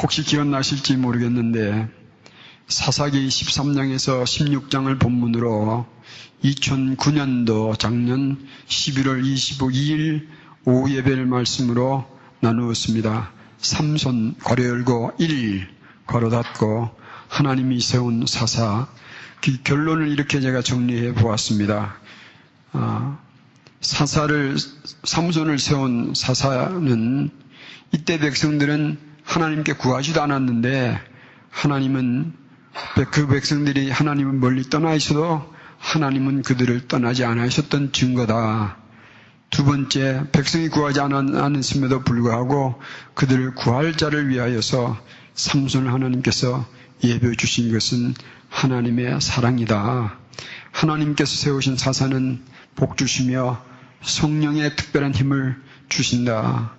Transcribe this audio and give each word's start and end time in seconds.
혹시 0.00 0.22
기억나실지 0.22 0.96
모르겠는데 0.96 1.88
사사기 2.68 3.26
13장에서 3.26 4.22
16장을 4.22 4.96
본문으로 5.00 5.86
2009년도 6.44 7.76
작년 7.80 8.38
11월 8.68 9.24
22일 9.24 10.28
오후 10.66 10.94
예배를 10.94 11.26
말씀으로 11.26 12.04
나누었습니다. 12.40 13.32
삼손 13.58 14.36
괄호 14.44 14.64
열고 14.64 15.12
1 15.18 15.66
괄호 16.06 16.30
닫고 16.30 16.90
하나님이 17.26 17.80
세운 17.80 18.24
사사 18.24 18.86
그 19.42 19.60
결론을 19.64 20.08
이렇게 20.08 20.40
제가 20.40 20.62
정리해 20.62 21.12
보았습니다. 21.14 21.96
아, 22.72 23.18
사사를 23.80 24.56
삼손을 25.02 25.58
세운 25.58 26.12
사사는 26.14 27.30
이때 27.92 28.18
백성들은 28.20 29.07
하나님께 29.28 29.74
구하지도 29.74 30.22
않았는데 30.22 30.98
하나님은 31.50 32.32
그 33.10 33.26
백성들이 33.26 33.90
하나님을 33.90 34.32
멀리 34.32 34.62
떠나 34.62 34.94
있어도 34.94 35.54
하나님은 35.76 36.42
그들을 36.42 36.88
떠나지 36.88 37.26
않으셨던 37.26 37.92
증거다. 37.92 38.78
두 39.50 39.66
번째, 39.66 40.24
백성이 40.32 40.68
구하지 40.68 41.00
않았음에도 41.00 42.04
불구하고 42.04 42.80
그들을 43.14 43.54
구할 43.54 43.94
자를 43.98 44.30
위하여서 44.30 44.98
삼손을 45.34 45.92
하나님께서 45.92 46.66
예배해 47.04 47.34
주신 47.34 47.70
것은 47.70 48.14
하나님의 48.48 49.20
사랑이다. 49.20 50.18
하나님께서 50.72 51.36
세우신 51.36 51.76
사사는 51.76 52.42
복 52.76 52.96
주시며 52.96 53.62
성령의 54.00 54.74
특별한 54.74 55.14
힘을 55.14 55.60
주신다. 55.90 56.72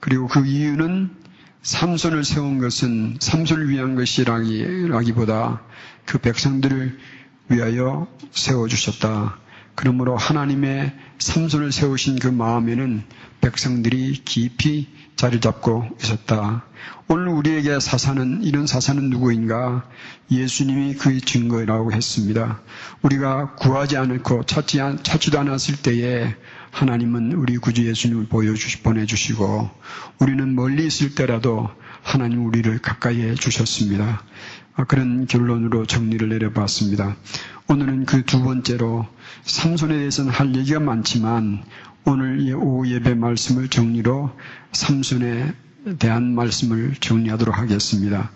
그리고 0.00 0.28
그 0.28 0.44
이유는 0.44 1.24
삼손을 1.66 2.22
세운 2.22 2.58
것은 2.58 3.16
삼손을 3.18 3.68
위한 3.70 3.96
것이라기보다 3.96 5.62
그 6.04 6.18
백성들을 6.18 6.96
위하여 7.48 8.06
세워주셨다. 8.30 9.36
그러므로 9.74 10.16
하나님의 10.16 10.94
삼손을 11.18 11.72
세우신 11.72 12.20
그 12.20 12.28
마음에는 12.28 13.02
백성들이 13.40 14.22
깊이 14.24 14.86
자리 15.16 15.40
잡고 15.40 15.88
있었다. 16.00 16.64
오늘 17.08 17.28
우리에게 17.28 17.80
사사는 17.80 18.44
이런 18.44 18.68
사사는 18.68 19.10
누구인가? 19.10 19.88
예수님이 20.30 20.94
그의 20.94 21.20
증거라고 21.20 21.92
했습니다. 21.92 22.60
우리가 23.02 23.56
구하지 23.56 23.96
않고 23.96 24.44
찾지 24.44 24.78
찾지도 25.02 25.40
않았을 25.40 25.82
때에 25.82 26.36
하나님은 26.76 27.32
우리 27.32 27.56
구주 27.56 27.86
예수님을 27.86 28.26
보여주시 28.26 28.82
보내주시고 28.82 29.70
우리는 30.18 30.54
멀리 30.54 30.86
있을 30.86 31.14
때라도 31.14 31.70
하나님 32.02 32.44
우리를 32.44 32.78
가까이 32.80 33.22
해 33.22 33.34
주셨습니다. 33.34 34.22
아, 34.74 34.84
그런 34.84 35.26
결론으로 35.26 35.86
정리를 35.86 36.28
내려봤습니다. 36.28 37.16
오늘은 37.68 38.04
그 38.04 38.22
두 38.26 38.42
번째로 38.42 39.06
삼손에 39.44 39.96
대해서는 39.96 40.30
할 40.30 40.54
얘기가 40.54 40.78
많지만 40.80 41.64
오늘 42.04 42.54
오후 42.54 42.86
예배 42.90 43.14
말씀을 43.14 43.68
정리로 43.68 44.36
삼손에 44.72 45.54
대한 45.98 46.34
말씀을 46.34 46.96
정리하도록 47.00 47.56
하겠습니다. 47.56 48.30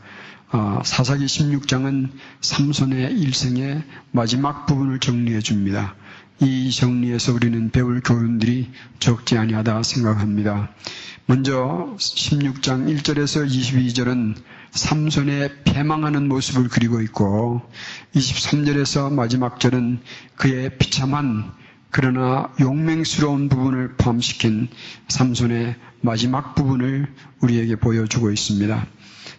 아, 0.50 0.80
사사기 0.82 1.26
16장은 1.26 2.08
삼손의 2.40 3.20
일생의 3.20 3.84
마지막 4.12 4.64
부분을 4.64 4.98
정리해 4.98 5.40
줍니다. 5.40 5.94
이 6.42 6.70
정리에서 6.70 7.34
우리는 7.34 7.70
배울 7.70 8.00
교훈들이 8.00 8.70
적지 8.98 9.36
아니하다 9.36 9.82
생각합니다. 9.82 10.70
먼저 11.26 11.94
16장 11.98 12.88
1절에서 12.88 13.46
22절은 13.46 14.36
삼손의 14.70 15.64
패망하는 15.64 16.28
모습을 16.28 16.68
그리고 16.68 17.02
있고 17.02 17.60
23절에서 18.14 19.12
마지막 19.12 19.60
절은 19.60 20.00
그의 20.36 20.78
비참한 20.78 21.52
그러나 21.90 22.50
용맹스러운 22.58 23.50
부분을 23.50 23.96
포함시킨 23.98 24.68
삼손의 25.08 25.76
마지막 26.00 26.54
부분을 26.54 27.12
우리에게 27.40 27.76
보여주고 27.76 28.30
있습니다. 28.30 28.86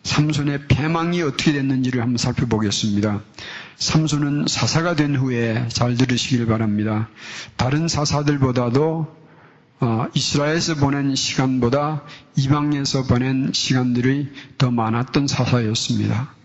삼손의 0.03 0.67
패망이 0.67 1.21
어떻게 1.21 1.53
됐는지를 1.53 2.01
한번 2.01 2.17
살펴보겠습니다. 2.17 3.21
삼손은 3.77 4.45
사사가 4.47 4.95
된 4.95 5.15
후에 5.15 5.67
잘 5.69 5.95
들으시길 5.95 6.45
바랍니다. 6.47 7.09
다른 7.55 7.87
사사들보다도 7.87 9.21
어, 9.83 10.05
이스라엘에서 10.13 10.75
보낸 10.75 11.15
시간보다 11.15 12.03
이방에서 12.35 13.03
보낸 13.03 13.51
시간들이 13.51 14.31
더 14.59 14.69
많았던 14.69 15.27
사사였습니다. 15.27 16.35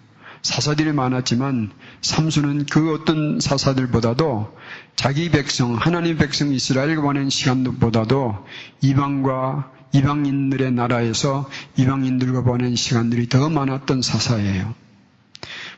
사사들이 0.41 0.93
많았지만 0.93 1.73
삼수는 2.01 2.67
그 2.67 2.95
어떤 2.95 3.41
사사들보다도 3.41 4.57
자기 4.95 5.31
백성, 5.31 5.75
하나님 5.75 6.17
백성 6.17 6.53
이스라엘과 6.53 7.03
보낸 7.03 7.29
시간보다도 7.29 8.47
이방과 8.81 9.71
이방인들의 9.97 10.73
나라에서 10.73 11.49
이방인들과 11.77 12.43
보낸 12.43 12.77
시간들이 12.77 13.31
더 13.31 13.49
많았던 13.49 14.03
사사예요. 14.03 14.75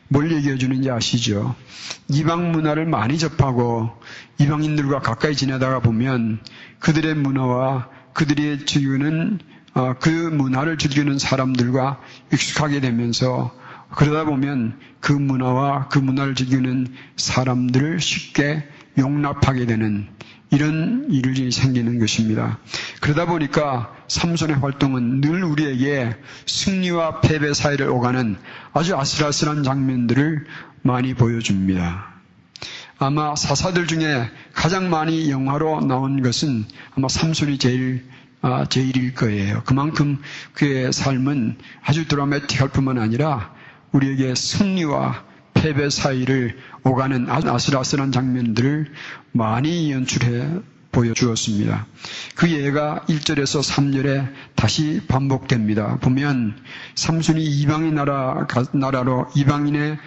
뭘 0.09 0.33
얘기해 0.33 0.59
주는지 0.59 0.91
아시죠? 0.91 1.55
이방 2.09 2.51
문화를 2.51 2.85
많이 2.87 3.17
접하고 3.17 3.91
이방인들과 4.39 5.01
가까이 5.01 5.37
지내다가 5.37 5.81
보면 5.81 6.41
그들의 6.81 7.15
문화와 7.15 7.89
그들이 8.13 8.67
즐기는 8.67 9.39
어, 9.75 9.95
그 10.01 10.09
문화를 10.09 10.79
즐기는 10.79 11.17
사람들과 11.19 12.01
익숙하게 12.33 12.81
되면서 12.81 13.55
그러다 13.95 14.25
보면 14.25 14.81
그 14.99 15.13
문화와 15.13 15.89
그 15.89 16.01
문화를 16.01 16.35
즐기는 16.35 16.89
사람들을 17.17 18.01
쉽게 18.01 18.65
용납하게 18.99 19.67
되는 19.67 20.09
이런 20.51 21.07
일이 21.11 21.51
생기는 21.51 21.99
것입니다. 21.99 22.59
그러다 23.01 23.27
보니까 23.27 23.95
삼손의 24.09 24.57
활동은 24.57 25.21
늘 25.21 25.45
우리에게 25.45 26.17
승리와 26.47 27.21
패배 27.21 27.53
사이를 27.53 27.89
오가는 27.89 28.37
아주 28.73 28.97
아슬아슬한 28.97 29.63
장면들을 29.63 30.47
많이 30.83 31.15
보여줍니다. 31.15 32.19
아마 32.99 33.37
사사들 33.37 33.87
중에 33.87 34.29
가장 34.53 34.91
많이 34.91 35.31
영화로 35.31 35.83
나온 35.83 36.23
것은 36.23 36.65
아마 36.97 37.09
삼손이 37.09 37.59
제일 37.59 38.05
아, 38.41 38.67
제일일 38.69 39.15
거예요. 39.15 39.63
그만큼 39.65 40.19
그의 40.53 40.93
삶은 40.93 41.59
아주 41.83 42.07
드라마틱할 42.07 42.69
뿐만 42.69 42.99
아니라 42.99 43.53
우리에게 43.91 44.35
승리와 44.35 45.25
패배 45.61 45.91
사이를 45.91 46.57
오가는 46.85 47.29
아슬아슬한 47.29 48.13
장면들을 48.13 48.93
많이 49.33 49.91
연출해 49.93 50.49
보여주었습니다. 50.93 51.87
그 52.37 52.51
예가 52.51 53.05
1절에서 53.09 53.63
3절에 53.63 54.33
다시 54.55 55.03
반복됩니다. 55.09 55.97
보면 55.99 56.57
삼순이 56.95 57.45
이방의 57.45 57.93
나라, 57.93 58.47
나라로 58.73 59.29
이방인의 59.35 59.99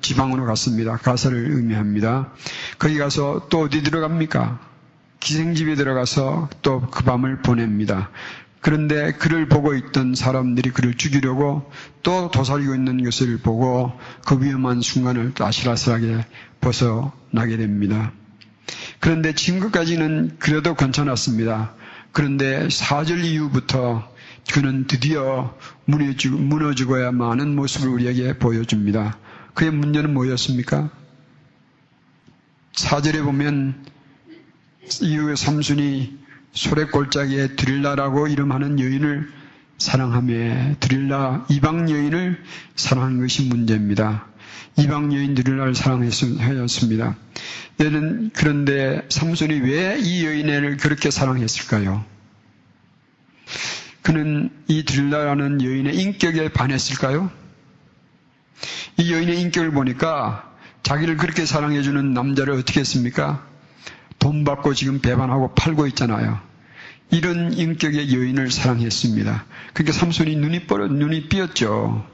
지방으로 0.00 0.46
갔습니다. 0.46 0.96
가사를 0.96 1.36
의미합니다. 1.56 2.32
거기 2.78 2.96
가서 2.98 3.48
또 3.50 3.62
어디 3.62 3.82
들어갑니까? 3.82 4.60
기생집에 5.20 5.74
들어가서 5.74 6.48
또 6.62 6.80
그 6.90 7.02
밤을 7.02 7.42
보냅니다. 7.42 8.10
그런데 8.60 9.12
그를 9.12 9.48
보고 9.48 9.74
있던 9.74 10.14
사람들이 10.14 10.70
그를 10.70 10.94
죽이려고 10.94 11.70
또 12.02 12.30
도사리고 12.30 12.74
있는 12.74 13.02
것을 13.04 13.38
보고 13.38 13.92
그 14.26 14.42
위험한 14.42 14.80
순간을 14.80 15.34
또 15.34 15.46
아슬아슬하게 15.46 16.24
벗어나게 16.60 17.56
됩니다. 17.56 18.12
그런데 19.00 19.34
지금까지는 19.34 20.36
그래도 20.38 20.74
괜찮았습니다. 20.74 21.74
그런데 22.12 22.66
4절 22.68 23.24
이후부터 23.24 24.10
그는 24.52 24.86
드디어 24.86 25.56
무너지고, 25.84 26.38
무너지고야 26.38 27.12
많은 27.12 27.54
모습을 27.54 27.88
우리에게 27.88 28.38
보여줍니다. 28.38 29.18
그의 29.54 29.70
문제는 29.70 30.14
뭐였습니까? 30.14 30.90
4절에 32.74 33.24
보면 33.24 33.84
이후에 35.02 35.36
삼순이 35.36 36.18
소래골짜기에 36.52 37.56
드릴라라고 37.56 38.28
이름하는 38.28 38.80
여인을 38.80 39.30
사랑하며 39.78 40.76
드릴라 40.80 41.46
이방 41.48 41.90
여인을 41.90 42.42
사랑하는 42.74 43.20
것이 43.20 43.44
문제입니다. 43.48 44.26
이방 44.76 45.12
여인 45.14 45.34
드릴라를 45.34 45.74
사랑하였습니다. 45.74 47.16
얘는 47.80 48.30
그런데 48.32 49.02
삼손이 49.08 49.60
왜 49.60 49.98
이 50.00 50.24
여인을 50.24 50.76
그렇게 50.78 51.10
사랑했을까요? 51.10 52.04
그는 54.02 54.50
이 54.68 54.84
드릴라라는 54.84 55.62
여인의 55.62 55.96
인격에 55.96 56.48
반했을까요? 56.52 57.30
이 58.96 59.12
여인의 59.12 59.40
인격을 59.42 59.70
보니까 59.72 60.50
자기를 60.82 61.16
그렇게 61.18 61.44
사랑해주는 61.44 62.14
남자를 62.14 62.54
어떻게 62.54 62.80
했습니까? 62.80 63.46
돈 64.18 64.44
받고 64.44 64.74
지금 64.74 65.00
배반하고 65.00 65.54
팔고 65.54 65.86
있잖아요. 65.88 66.40
이런 67.10 67.52
인격의 67.52 68.14
여인을 68.14 68.50
사랑했습니다. 68.50 69.44
그러니까 69.72 69.98
삼손이 69.98 70.36
눈이 70.36 70.66
뻘어 70.66 70.88
눈이 70.88 71.28
삐었죠. 71.28 72.06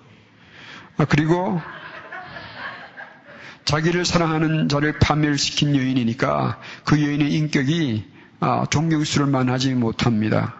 아, 0.96 1.04
그리고 1.06 1.60
자기를 3.64 4.04
사랑하는 4.04 4.68
자를 4.68 4.98
파멸시킨 4.98 5.74
여인이니까 5.74 6.60
그 6.84 7.02
여인의 7.02 7.32
인격이 7.32 8.04
아, 8.40 8.66
존경스러울 8.70 9.30
만하지 9.30 9.74
못합니다. 9.74 10.54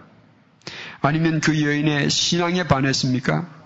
아니면 1.01 1.41
그 1.41 1.63
여인의 1.63 2.09
신앙에 2.09 2.67
반했습니까? 2.67 3.64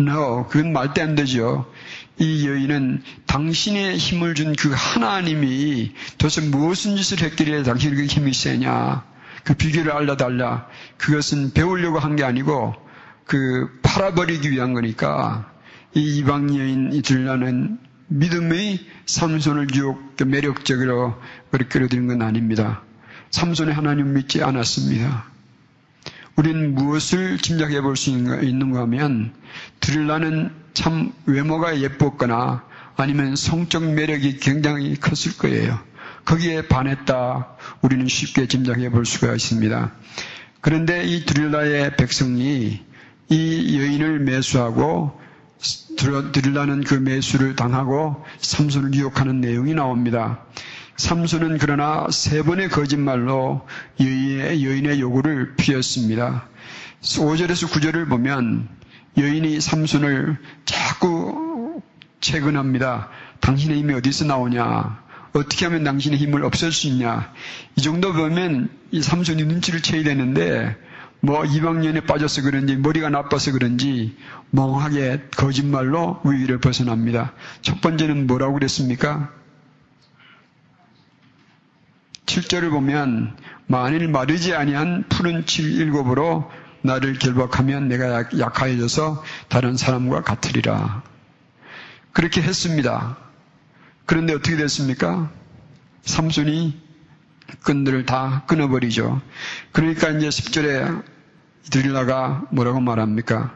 No, 0.00 0.46
그건 0.48 0.72
말도 0.72 1.02
안 1.02 1.14
되죠. 1.14 1.70
이 2.18 2.48
여인은 2.48 3.02
당신의 3.26 3.96
힘을 3.98 4.34
준 4.34 4.54
그 4.56 4.72
하나님이 4.74 5.92
도대체 6.18 6.40
무슨 6.42 6.96
짓을 6.96 7.22
했길래 7.22 7.62
당신에게 7.62 8.06
힘이 8.06 8.32
세냐. 8.34 9.04
그 9.44 9.54
비결을 9.54 9.92
알려달라. 9.92 10.66
그것은 10.96 11.52
배우려고 11.52 11.98
한 11.98 12.16
게 12.16 12.24
아니고 12.24 12.74
그 13.24 13.68
팔아버리기 13.82 14.50
위한 14.50 14.74
거니까 14.74 15.50
이 15.94 16.18
이방 16.18 16.56
여인이 16.56 17.02
들라는 17.02 17.78
믿음의 18.08 18.80
삼손을 19.06 19.74
유혹 19.74 20.16
매력적으로 20.24 21.14
그렇게 21.50 21.68
끌어들인 21.68 22.06
건 22.08 22.22
아닙니다. 22.22 22.82
삼손의 23.30 23.74
하나님 23.74 24.12
믿지 24.14 24.42
않았습니다. 24.42 25.24
우리는 26.36 26.74
무엇을 26.74 27.38
짐작해 27.38 27.80
볼 27.80 27.96
수 27.96 28.10
있는가 28.10 28.80
하면 28.82 29.32
들라는 29.80 30.50
참 30.74 31.12
외모가 31.26 31.80
예뻤거나 31.80 32.64
아니면 32.96 33.36
성적 33.36 33.84
매력이 33.84 34.38
굉장히 34.38 34.96
컸을 34.96 35.36
거예요. 35.38 35.78
거기에 36.24 36.66
반했다 36.68 37.56
우리는 37.82 38.06
쉽게 38.08 38.48
짐작해 38.48 38.90
볼 38.90 39.04
수가 39.06 39.34
있습니다. 39.34 39.92
그런데 40.60 41.04
이 41.04 41.24
드릴라의 41.24 41.96
백성이 41.96 42.82
이 43.28 43.78
여인을 43.80 44.20
매수하고 44.20 45.20
드릴라는 46.32 46.82
그 46.82 46.94
매수를 46.94 47.56
당하고 47.56 48.24
삼손을 48.38 48.94
유혹하는 48.94 49.40
내용이 49.40 49.74
나옵니다. 49.74 50.44
삼손은 50.96 51.58
그러나 51.58 52.06
세 52.10 52.42
번의 52.42 52.68
거짓말로 52.68 53.66
여인의, 54.00 54.64
여인의 54.64 55.00
요구를 55.00 55.56
피웠습니다. 55.56 56.48
5절에서 57.02 57.68
9절을 57.68 58.08
보면 58.08 58.68
여인이 59.18 59.60
삼손을 59.60 60.38
자꾸 60.64 61.82
채근합니다. 62.20 63.10
당신의 63.40 63.78
힘이 63.78 63.94
어디서 63.94 64.24
나오냐? 64.24 65.04
어떻게 65.34 65.66
하면 65.66 65.82
당신의 65.84 66.18
힘을 66.18 66.44
없앨 66.44 66.72
수 66.72 66.86
있냐? 66.86 67.32
이 67.76 67.82
정도 67.82 68.12
보면 68.12 68.70
이 68.92 69.02
삼손이 69.02 69.44
눈치를 69.44 69.82
채야 69.82 70.04
되는데 70.04 70.76
뭐 71.20 71.44
이방년에 71.44 72.00
빠져서 72.00 72.42
그런지 72.42 72.76
머리가 72.76 73.10
나빠서 73.10 73.50
그런지 73.52 74.16
멍하게 74.50 75.24
거짓말로 75.36 76.20
위기를 76.24 76.58
벗어납니다. 76.58 77.32
첫 77.62 77.80
번째는 77.80 78.26
뭐라고 78.26 78.54
그랬습니까? 78.54 79.32
7절을 82.26 82.70
보면 82.70 83.36
만일 83.66 84.08
마르지 84.08 84.54
아니한 84.54 85.04
푸른 85.08 85.46
칠 85.46 85.70
일곱으로 85.80 86.50
나를 86.82 87.14
결박하면 87.18 87.88
내가 87.88 88.24
약하여져서 88.38 89.24
다른 89.48 89.76
사람과 89.76 90.22
같으리라. 90.22 91.02
그렇게 92.12 92.42
했습니다. 92.42 93.16
그런데 94.06 94.34
어떻게 94.34 94.56
됐습니까? 94.56 95.30
삼손이 96.02 96.78
끈들을 97.62 98.04
다 98.04 98.44
끊어버리죠. 98.46 99.20
그러니까 99.72 100.10
이제 100.10 100.28
10절에 100.28 101.02
드릴라가 101.70 102.46
뭐라고 102.50 102.80
말합니까? 102.80 103.54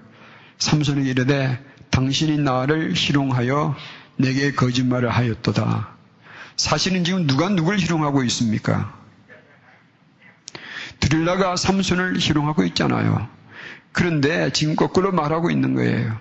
삼손에게 0.58 1.10
이르되 1.10 1.62
당신이 1.90 2.38
나를 2.38 2.94
희롱하여 2.94 3.76
내게 4.16 4.52
거짓말을 4.52 5.10
하였도다. 5.10 5.97
사실은 6.58 7.04
지금 7.04 7.26
누가 7.26 7.48
누굴 7.48 7.78
희롱하고 7.78 8.24
있습니까? 8.24 8.92
드릴라가 10.98 11.54
삼손을 11.54 12.18
희롱하고 12.18 12.64
있잖아요. 12.64 13.28
그런데 13.92 14.50
지금 14.52 14.74
거꾸로 14.74 15.12
말하고 15.12 15.50
있는 15.52 15.74
거예요. 15.74 16.18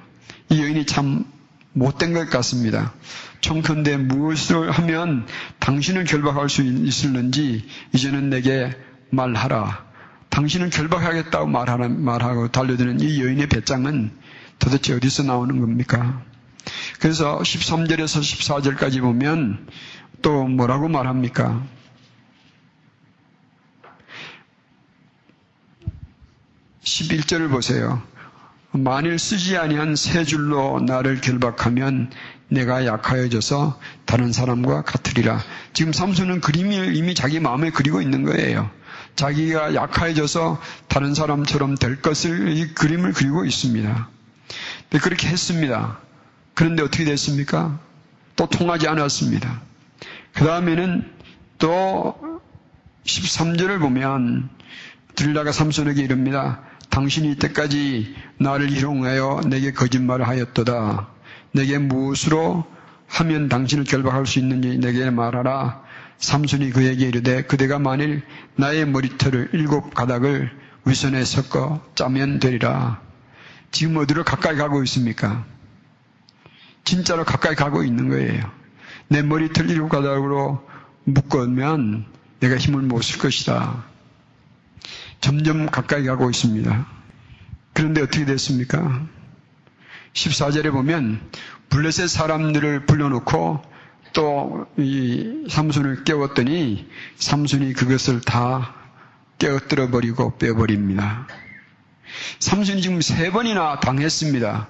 이 0.49 0.61
여인이 0.61 0.85
참 0.85 1.25
못된 1.73 2.13
것 2.13 2.29
같습니다. 2.29 2.93
청컨대 3.41 3.97
무엇을 3.97 4.69
하면 4.71 5.25
당신을 5.59 6.05
결박할 6.05 6.49
수 6.49 6.61
있을는지 6.61 7.67
이제는 7.93 8.29
내게 8.29 8.71
말하라. 9.09 9.85
당신을 10.29 10.69
결박하겠다고 10.69 11.47
말하라, 11.47 11.87
말하고 11.89 12.51
달려드는 12.51 12.99
이 12.99 13.21
여인의 13.23 13.47
배짱은 13.47 14.11
도대체 14.59 14.93
어디서 14.93 15.23
나오는 15.23 15.59
겁니까? 15.59 16.21
그래서 16.99 17.39
13절에서 17.39 18.21
14절까지 18.21 19.01
보면 19.01 19.67
또 20.27 20.43
뭐라고 20.45 20.89
말합니까? 20.89 21.63
11절을 26.83 27.49
보세요. 27.49 28.03
만일 28.73 29.19
쓰지 29.19 29.55
아니한 29.55 29.95
세 29.95 30.25
줄로 30.25 30.81
나를 30.81 31.21
결박하면 31.21 32.11
내가 32.49 32.85
약하여져서 32.85 33.79
다른 34.03 34.33
사람과 34.33 34.81
같으리라. 34.81 35.39
지금 35.71 35.93
삼손은 35.93 36.41
그림을 36.41 36.97
이미 36.97 37.15
자기 37.15 37.39
마음에 37.39 37.69
그리고 37.69 38.01
있는 38.01 38.23
거예요. 38.25 38.69
자기가 39.15 39.75
약해져서 39.75 40.59
다른 40.89 41.13
사람처럼 41.13 41.75
될 41.75 42.01
것을 42.01 42.49
이 42.49 42.73
그림을 42.73 43.13
그리고 43.13 43.45
있습니다. 43.45 44.09
네, 44.89 44.99
그렇게 44.99 45.29
했습니다. 45.29 45.99
그런데 46.53 46.83
어떻게 46.83 47.05
됐습니까? 47.05 47.79
또 48.35 48.49
통하지 48.49 48.89
않았습니다. 48.89 49.67
그 50.37 50.45
다음에는 50.45 51.03
또 51.57 52.13
13절을 53.05 53.79
보면 53.79 54.49
들라가 55.15 55.51
삼손에게 55.51 56.03
이릅니다. 56.03 56.61
당신이 56.91 57.31
이때까지 57.31 58.15
나를 58.37 58.69
희롱하여 58.69 59.41
내게 59.47 59.71
거짓말을 59.71 60.27
하였도다. 60.27 61.07
내게 61.53 61.79
무엇으로 61.79 62.65
하면 63.07 63.49
당신을 63.49 63.85
결박할 63.85 64.27
수 64.27 64.37
있는지 64.37 64.77
내게 64.77 65.09
말하라. 65.09 65.81
삼손이 66.19 66.69
그에게 66.69 67.07
이르되 67.07 67.41
그대가 67.41 67.79
만일 67.79 68.21
나의 68.57 68.85
머리털을 68.87 69.49
일곱 69.53 69.95
가닥을 69.95 70.51
위선에 70.85 71.25
섞어 71.25 71.81
짜면 71.95 72.37
되리라. 72.37 73.01
지금 73.71 73.97
어디로 73.97 74.23
가까이 74.23 74.55
가고 74.55 74.83
있습니까? 74.83 75.45
진짜로 76.83 77.25
가까이 77.25 77.55
가고 77.55 77.83
있는 77.83 78.09
거예요. 78.09 78.66
내 79.09 79.21
머리털 79.21 79.69
일곱 79.69 79.89
가닥으로 79.89 80.65
묶으면 81.05 82.05
내가 82.39 82.57
힘을 82.57 82.81
못 82.83 83.01
쓸 83.03 83.19
것이다. 83.19 83.85
점점 85.21 85.65
가까이 85.67 86.03
가고 86.03 86.29
있습니다. 86.29 86.87
그런데 87.73 88.01
어떻게 88.01 88.25
됐습니까? 88.25 89.05
14절에 90.13 90.71
보면 90.71 91.21
블레셋 91.69 92.09
사람들을 92.09 92.85
불러놓고 92.85 93.61
또 94.13 94.67
이 94.77 95.45
삼손을 95.49 96.03
깨웠더니 96.03 96.87
삼손이 97.17 97.73
그것을 97.73 98.21
다 98.21 98.73
깨어들어 99.39 99.89
버리고 99.89 100.37
빼버립니다. 100.37 101.27
삼손이 102.39 102.81
지금 102.81 103.01
세 103.01 103.31
번이나 103.31 103.79
당했습니다. 103.79 104.67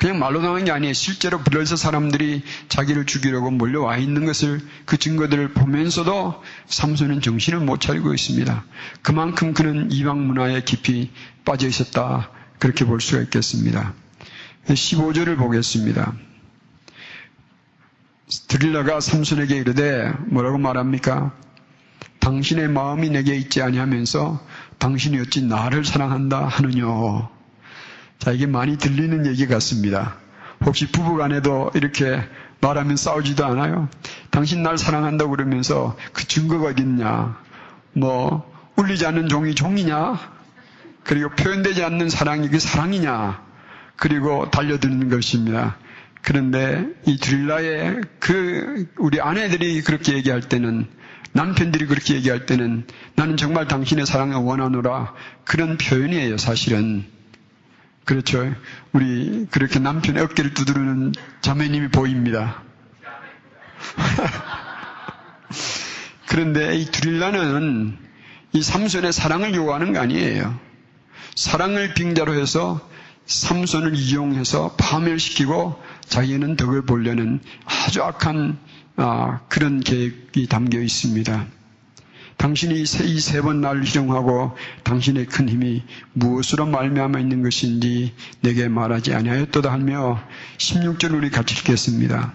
그냥 0.00 0.18
말로 0.18 0.40
당한 0.40 0.64
게 0.64 0.70
아니에요. 0.70 0.94
실제로 0.94 1.40
블레셋 1.40 1.76
사람들이 1.76 2.42
자기를 2.70 3.04
죽이려고 3.04 3.50
몰려와 3.50 3.98
있는 3.98 4.24
것을 4.24 4.58
그 4.86 4.96
증거들을 4.96 5.52
보면서도 5.52 6.42
삼손은 6.68 7.20
정신을 7.20 7.60
못 7.60 7.82
차리고 7.82 8.14
있습니다. 8.14 8.64
그만큼 9.02 9.52
그는 9.52 9.92
이방 9.92 10.26
문화에 10.26 10.62
깊이 10.62 11.10
빠져 11.44 11.68
있었다. 11.68 12.30
그렇게 12.58 12.86
볼 12.86 13.02
수가 13.02 13.20
있겠습니다. 13.24 13.92
15절을 14.68 15.36
보겠습니다. 15.36 16.14
드릴라가 18.48 19.00
삼손에게 19.00 19.54
이르되 19.56 20.14
뭐라고 20.28 20.56
말합니까? 20.56 21.36
당신의 22.20 22.68
마음이 22.68 23.10
내게 23.10 23.36
있지 23.36 23.60
아니하면서 23.60 24.46
당신이 24.78 25.20
어찌 25.20 25.42
나를 25.42 25.84
사랑한다 25.84 26.46
하느뇨. 26.46 27.39
자, 28.20 28.32
이게 28.32 28.44
많이 28.44 28.76
들리는 28.76 29.24
얘기 29.24 29.46
같습니다. 29.46 30.16
혹시 30.66 30.92
부부 30.92 31.16
간에도 31.16 31.70
이렇게 31.74 32.22
말하면 32.60 32.96
싸우지도 32.96 33.46
않아요? 33.46 33.88
당신 34.30 34.62
날 34.62 34.76
사랑한다고 34.76 35.30
그러면서 35.30 35.96
그 36.12 36.28
증거가 36.28 36.68
어딨냐? 36.68 37.38
뭐, 37.94 38.52
울리지 38.76 39.06
않는 39.06 39.30
종이 39.30 39.54
종이냐? 39.54 40.20
그리고 41.02 41.30
표현되지 41.30 41.82
않는 41.82 42.10
사랑이 42.10 42.50
그 42.50 42.58
사랑이냐? 42.58 43.42
그리고 43.96 44.50
달려드는 44.50 45.08
것입니다. 45.08 45.78
그런데 46.20 46.88
이 47.06 47.16
드릴라의 47.16 48.02
그 48.18 48.86
우리 48.98 49.18
아내들이 49.22 49.80
그렇게 49.80 50.12
얘기할 50.12 50.42
때는 50.42 50.86
남편들이 51.32 51.86
그렇게 51.86 52.16
얘기할 52.16 52.44
때는 52.44 52.86
나는 53.14 53.38
정말 53.38 53.66
당신의 53.66 54.04
사랑을 54.04 54.36
원하노라 54.36 55.14
그런 55.44 55.78
표현이에요, 55.78 56.36
사실은. 56.36 57.19
그렇죠. 58.10 58.52
우리 58.90 59.46
그렇게 59.52 59.78
남편의 59.78 60.20
어깨를 60.24 60.52
두드리는 60.52 61.12
자매님이 61.42 61.90
보입니다. 61.90 62.60
그런데 66.26 66.74
이 66.74 66.86
드릴라는 66.86 67.96
이 68.52 68.62
삼손의 68.62 69.12
사랑을 69.12 69.54
요구하는 69.54 69.92
거 69.92 70.00
아니에요. 70.00 70.58
사랑을 71.36 71.94
빙자로 71.94 72.34
해서 72.34 72.80
삼손을 73.26 73.94
이용해서 73.94 74.74
파멸시키고 74.76 75.80
자기는 76.08 76.56
덕을 76.56 76.86
보려는 76.86 77.38
아주 77.64 78.02
악한 78.02 78.58
아, 78.96 79.38
그런 79.48 79.78
계획이 79.78 80.48
담겨 80.48 80.80
있습니다. 80.80 81.46
당신이 82.40 82.74
이 82.80 82.84
세 83.20 83.42
번 83.42 83.60
나를 83.60 83.84
희롱하고 83.84 84.56
당신의 84.82 85.26
큰 85.26 85.46
힘이 85.46 85.82
무엇으로 86.14 86.64
말미암아 86.64 87.18
있는 87.18 87.42
것인지 87.42 88.14
내게 88.40 88.66
말하지 88.66 89.12
아니하였도다 89.12 89.70
하며 89.70 90.18
16절 90.56 91.12
우리 91.12 91.28
같이 91.28 91.54
읽겠습니다. 91.58 92.32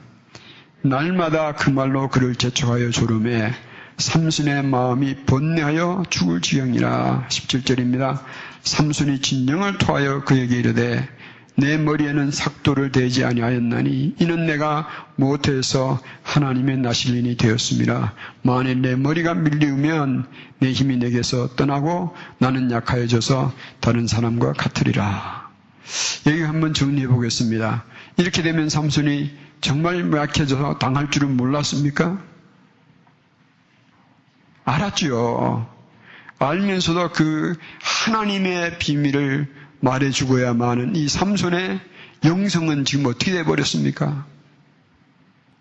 날마다 0.84 1.56
그 1.56 1.72
말로 1.72 2.08
그를 2.10 2.36
재촉하여 2.36 2.92
조름에 2.92 3.52
삼순의 3.98 4.66
마음이 4.66 5.26
번뇌하여 5.26 6.04
죽을 6.12 6.40
지경이라 6.40 7.26
17절입니다. 7.28 8.20
삼순이 8.62 9.22
진정을 9.22 9.80
토하여 9.80 10.24
그에게 10.26 10.58
이르되 10.60 11.10
내 11.58 11.78
머리에는 11.78 12.32
삭도를 12.32 12.92
대지 12.92 13.24
아니하였나니 13.24 14.16
이는 14.20 14.46
내가 14.46 14.88
못해서 15.16 16.00
하나님의 16.24 16.78
나실린이 16.80 17.38
되었습니다. 17.38 18.14
만일 18.42 18.82
내 18.82 18.96
머리가 18.96 19.34
밀리우면 19.34 20.28
내 20.60 20.72
힘이 20.72 20.98
내게서 20.98 21.56
떠나고 21.56 22.16
나는 22.40 22.72
약하여져서 22.72 23.54
다른 23.80 24.06
사람과 24.06 24.54
같으리라. 24.54 25.50
여기 26.28 26.42
한번 26.42 26.74
정리해 26.74 27.08
보겠습니다. 27.08 27.86
이렇게 28.18 28.42
되면 28.42 28.68
삼손이 28.68 29.32
정말 29.62 30.12
약해져서 30.12 30.78
당할 30.78 31.10
줄은 31.10 31.38
몰랐습니까? 31.38 32.20
알았죠. 34.66 35.70
알면서도 36.40 37.12
그 37.14 37.56
하나님의 37.82 38.78
비밀을 38.80 39.65
말해주고야만은 39.80 40.96
이 40.96 41.08
삼손의 41.08 41.80
영성은 42.24 42.86
지금 42.86 43.06
어떻게 43.06 43.32
돼버렸습니까? 43.32 44.26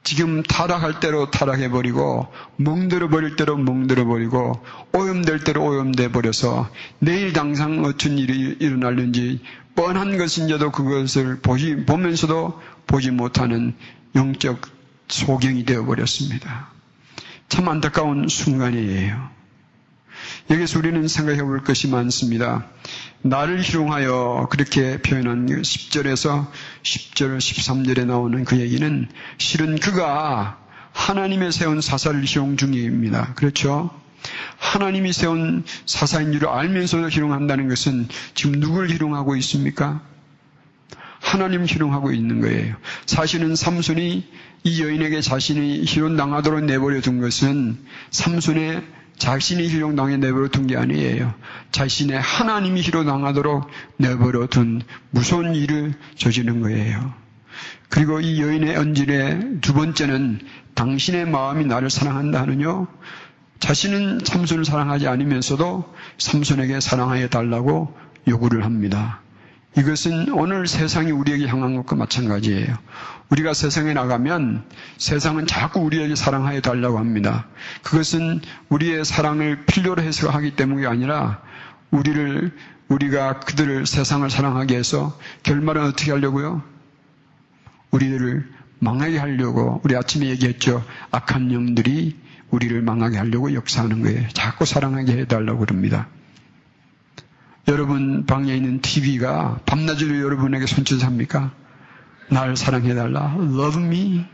지금 0.04 0.42
타락할 0.42 1.00
대로 1.00 1.30
타락해버리고 1.30 2.28
멍들어 2.56 3.08
버릴 3.08 3.36
대로 3.36 3.56
멍들어 3.56 4.04
버리고 4.04 4.62
오염될 4.92 5.44
대로 5.44 5.64
오염돼 5.64 6.12
버려서 6.12 6.70
내일 6.98 7.32
당장 7.32 7.84
어떤 7.84 8.18
일이 8.18 8.56
일어날는지 8.60 9.40
뻔한 9.74 10.18
것인지도 10.18 10.70
그것을 10.72 11.40
보지, 11.40 11.84
보면서도 11.86 12.60
보지 12.86 13.10
못하는 13.10 13.74
영적 14.14 14.60
소경이 15.08 15.64
되어 15.64 15.84
버렸습니다. 15.84 16.70
참 17.48 17.68
안타까운 17.68 18.28
순간이에요. 18.28 19.30
여기서 20.50 20.78
우리는 20.78 21.08
생각해 21.08 21.42
볼 21.42 21.64
것이 21.64 21.88
많습니다. 21.88 22.66
나를 23.22 23.62
희롱하여 23.62 24.48
그렇게 24.50 24.98
표현한 25.00 25.46
10절에서 25.46 26.46
10절, 26.82 27.38
13절에 27.38 28.04
나오는 28.04 28.44
그 28.44 28.58
얘기는 28.58 29.08
실은 29.38 29.78
그가 29.78 30.58
하나님의 30.92 31.50
세운 31.50 31.80
사사를 31.80 32.22
희롱 32.22 32.56
중입니다. 32.58 33.32
그렇죠? 33.34 33.90
하나님이 34.58 35.12
세운 35.12 35.64
사사인 35.86 36.32
줄 36.32 36.46
알면서도 36.46 37.08
희롱한다는 37.08 37.68
것은 37.68 38.08
지금 38.34 38.60
누굴 38.60 38.90
희롱하고 38.90 39.36
있습니까? 39.36 40.02
하나님 41.20 41.64
희롱하고 41.64 42.12
있는 42.12 42.42
거예요. 42.42 42.76
사실은 43.06 43.56
삼손이 43.56 44.28
이 44.64 44.82
여인에게 44.82 45.22
자신이 45.22 45.84
희롱당하도록 45.84 46.64
내버려 46.64 47.00
둔 47.00 47.20
것은 47.20 47.78
삼손의 48.10 48.82
자신이 49.16 49.68
희롱당해 49.68 50.16
내버려 50.16 50.48
둔 50.48 50.66
게 50.66 50.76
아니에요. 50.76 51.34
자신의 51.70 52.20
하나님이 52.20 52.82
희롱당하도록 52.82 53.68
내버려 53.96 54.46
둔 54.46 54.82
무서운 55.10 55.54
일을 55.54 55.94
저지른 56.16 56.60
거예요. 56.60 57.14
그리고 57.88 58.20
이 58.20 58.40
여인의 58.40 58.76
언질의 58.76 59.60
두 59.60 59.74
번째는 59.74 60.40
당신의 60.74 61.26
마음이 61.26 61.64
나를 61.64 61.90
사랑한다 61.90 62.42
하느뇨. 62.42 62.88
자신은 63.60 64.20
삼손을 64.24 64.64
사랑하지 64.64 65.06
않으면서도 65.06 65.94
삼손에게 66.18 66.80
사랑하여 66.80 67.28
달라고 67.28 67.96
요구를 68.26 68.64
합니다. 68.64 69.20
이것은 69.76 70.32
오늘 70.32 70.66
세상이 70.66 71.10
우리에게 71.10 71.48
향한 71.48 71.74
것과 71.74 71.96
마찬가지예요. 71.96 72.76
우리가 73.30 73.54
세상에 73.54 73.92
나가면 73.92 74.64
세상은 74.98 75.46
자꾸 75.46 75.80
우리에게 75.80 76.14
사랑하여 76.14 76.60
달라고 76.60 76.98
합니다. 76.98 77.46
그것은 77.82 78.40
우리의 78.68 79.04
사랑을 79.04 79.64
필요로 79.66 80.02
해서 80.02 80.30
하기 80.30 80.54
때문이 80.54 80.86
아니라 80.86 81.40
우리를 81.90 82.52
우리가 82.88 83.40
그들을 83.40 83.86
세상을 83.86 84.28
사랑하게 84.30 84.76
해서 84.76 85.18
결말은 85.42 85.82
어떻게 85.84 86.12
하려고요? 86.12 86.62
우리들을 87.90 88.48
망하게 88.78 89.18
하려고 89.18 89.80
우리 89.84 89.96
아침에 89.96 90.26
얘기했죠. 90.26 90.84
악한 91.10 91.52
영들이 91.52 92.16
우리를 92.50 92.80
망하게 92.82 93.18
하려고 93.18 93.52
역사하는 93.54 94.02
거예요. 94.02 94.28
자꾸 94.34 94.64
사랑하게 94.64 95.18
해달라고 95.18 95.60
그럽니다. 95.60 96.06
여러분 97.66 98.26
방에 98.26 98.54
있는 98.54 98.80
TV가 98.82 99.60
밤낮으로 99.64 100.20
여러분에게 100.20 100.66
손짓합니까? 100.66 101.50
날 102.28 102.56
사랑해달라. 102.56 103.36
Love 103.38 103.82
me. 103.82 104.26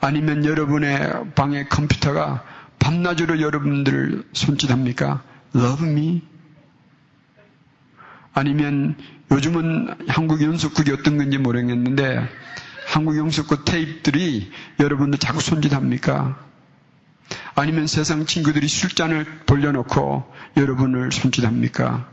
아니면 0.00 0.44
여러분의 0.44 1.32
방의 1.34 1.68
컴퓨터가 1.68 2.42
밤낮으로 2.78 3.40
여러분들을 3.40 4.24
손짓합니까? 4.32 5.22
Love 5.54 5.88
me. 5.88 6.22
아니면 8.32 8.96
요즘은 9.30 10.08
한국 10.08 10.42
연속국이 10.42 10.92
어떤 10.92 11.18
건지 11.18 11.36
모르겠는데 11.36 12.26
한국 12.86 13.18
연속국 13.18 13.64
테이프들이 13.66 14.50
여러분들 14.80 15.18
자꾸 15.18 15.40
손짓합니까? 15.40 16.45
아니면 17.56 17.86
세상 17.86 18.26
친구들이 18.26 18.68
술잔을 18.68 19.26
돌려놓고 19.46 20.30
여러분을 20.58 21.10
손짓합니까? 21.10 22.06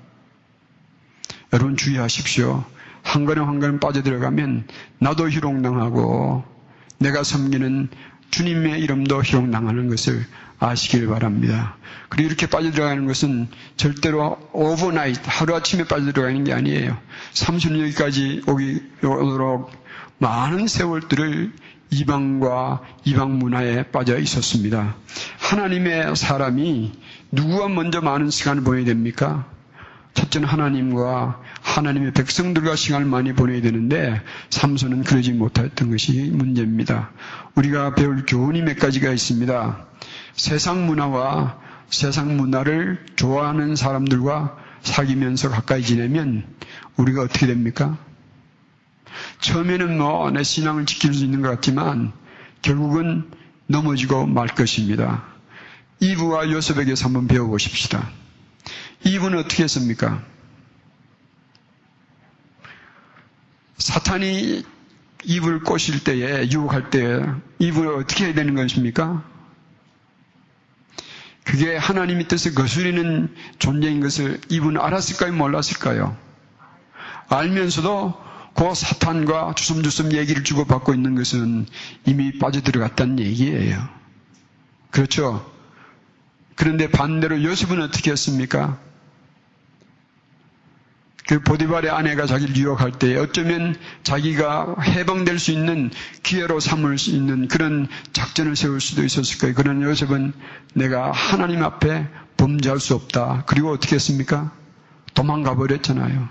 여러분 1.52 1.76
주의하십시오. 1.76 2.64
한 3.04 3.26
걸음 3.26 3.48
한 3.48 3.60
걸음 3.60 3.80
빠져들어가면 3.80 4.68
나도 5.00 5.30
희롱당하고 5.30 6.46
내가 6.98 7.24
섬기는 7.24 7.90
주님의 8.32 8.80
이름도 8.82 9.22
희롱당하는 9.22 9.90
것을 9.90 10.26
아시길 10.60 11.08
바랍니다. 11.08 11.76
그리고 12.08 12.28
이렇게 12.28 12.48
빠져들어가는 12.48 13.06
것은 13.06 13.50
절대로 13.76 14.40
오버나이트, 14.54 15.22
하루아침에 15.26 15.84
빠져들어가는 15.84 16.46
게 16.46 16.54
아니에요. 16.54 16.98
30년까지 17.34 18.48
오기, 18.48 18.82
오도록 19.04 19.72
많은 20.20 20.68
세월들을 20.68 21.52
이방과 21.94 22.82
이방 23.06 23.38
문화에 23.40 23.84
빠져 23.92 24.18
있었습니다. 24.18 24.96
하나님의 25.40 26.16
사람이 26.16 26.92
누구와 27.32 27.70
먼저 27.70 28.02
많은 28.02 28.30
시간을 28.30 28.64
보내야 28.64 28.86
됩니까? 28.86 29.46
첫째는 30.14 30.48
하나님과 30.48 31.42
하나님의 31.62 32.14
백성들과 32.14 32.76
시간을 32.76 33.06
많이 33.06 33.34
보내야 33.34 33.62
되는데 33.62 34.22
삼손은 34.50 35.04
그러지 35.04 35.34
못했던 35.34 35.90
것이 35.90 36.32
문제입니다. 36.32 37.12
우리가 37.56 37.96
배울 37.96 38.24
교훈이 38.26 38.62
몇 38.62 38.78
가지가 38.78 39.12
있습니다. 39.12 39.86
세상 40.36 40.86
문화와 40.86 41.60
세상 41.90 42.38
문화를 42.38 43.06
좋아하는 43.16 43.76
사람들과 43.76 44.58
사귀면서 44.82 45.50
가까이 45.50 45.84
지내면 45.84 46.44
우리가 46.98 47.22
어떻게 47.22 47.48
됩니까? 47.48 47.98
처음에는 49.40 49.98
뭐 49.98 50.30
내 50.32 50.44
신앙을 50.44 50.86
지킬 50.86 51.14
수 51.14 51.24
있는 51.24 51.42
것 51.42 51.50
같지만 51.50 52.14
결국은 52.62 53.30
넘어지고 53.68 54.26
말 54.28 54.48
것입니다. 54.48 55.24
이브와 56.00 56.52
요셉에게서 56.52 57.06
한번 57.06 57.28
배워보십시다. 57.28 58.10
이브는 59.06 59.40
어떻게 59.40 59.64
했습니까? 59.64 60.24
사탄이 63.78 64.64
이브를 65.26 65.62
꼬실 65.62 66.04
때에, 66.04 66.50
유혹할 66.52 66.90
때에 66.90 67.20
이브를 67.60 67.96
어떻게 67.96 68.26
해야 68.26 68.34
되는 68.34 68.56
것입니까? 68.56 69.24
그게 71.44 71.76
하나님의 71.76 72.28
뜻을 72.28 72.56
거스리는 72.56 73.34
존재인 73.60 74.00
것을 74.00 74.40
이브는 74.50 74.80
알았을까요? 74.82 75.34
몰랐을까요? 75.34 76.18
알면서도 77.28 78.14
그 78.56 78.74
사탄과 78.74 79.54
주섬주섬 79.56 80.14
얘기를 80.14 80.44
주고받고 80.44 80.94
있는 80.94 81.16
것은 81.16 81.66
이미 82.06 82.38
빠져들어갔다는 82.38 83.20
얘기예요. 83.20 83.88
그렇죠? 84.92 85.52
그런데 86.56 86.90
반대로 86.90 87.44
요셉은 87.44 87.82
어떻게 87.82 88.12
했습니까? 88.12 88.80
그 91.26 91.42
보디발의 91.42 91.90
아내가 91.90 92.26
자기를 92.26 92.56
유혹할 92.58 92.92
때 92.92 93.18
어쩌면 93.18 93.76
자기가 94.04 94.76
해방될 94.82 95.40
수 95.40 95.52
있는 95.52 95.90
기회로 96.22 96.60
삼을 96.60 96.98
수 96.98 97.12
있는 97.12 97.48
그런 97.48 97.88
작전을 98.12 98.56
세울 98.56 98.82
수도 98.82 99.04
있었을 99.04 99.40
거예요. 99.40 99.56
그러나 99.56 99.86
요셉은 99.86 100.34
내가 100.74 101.12
하나님 101.12 101.64
앞에 101.64 102.08
범죄할 102.38 102.80
수 102.80 102.94
없다. 102.94 103.44
그리고 103.48 103.72
어떻게 103.72 103.96
했습니까? 103.96 104.52
도망가 105.14 105.56
버렸잖아요. 105.56 106.28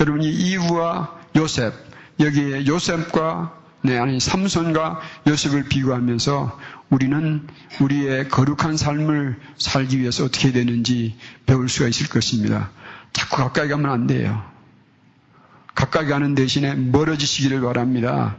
여러분 0.00 0.22
이 0.22 0.30
이후와 0.30 1.21
요셉 1.36 1.72
여기에 2.20 2.66
요셉과 2.66 3.62
네, 3.84 3.98
아니 3.98 4.20
삼손과 4.20 5.00
요셉을 5.26 5.64
비교하면서 5.64 6.58
우리는 6.90 7.48
우리의 7.80 8.28
거룩한 8.28 8.76
삶을 8.76 9.40
살기 9.58 9.98
위해서 9.98 10.24
어떻게 10.24 10.52
되는지 10.52 11.16
배울 11.46 11.68
수가 11.68 11.88
있을 11.88 12.08
것입니다. 12.08 12.70
자꾸 13.12 13.38
가까이 13.38 13.68
가면 13.68 13.90
안 13.90 14.06
돼요. 14.06 14.40
가까이 15.74 16.06
가는 16.06 16.34
대신에 16.34 16.74
멀어지시기를 16.74 17.60
바랍니다. 17.60 18.36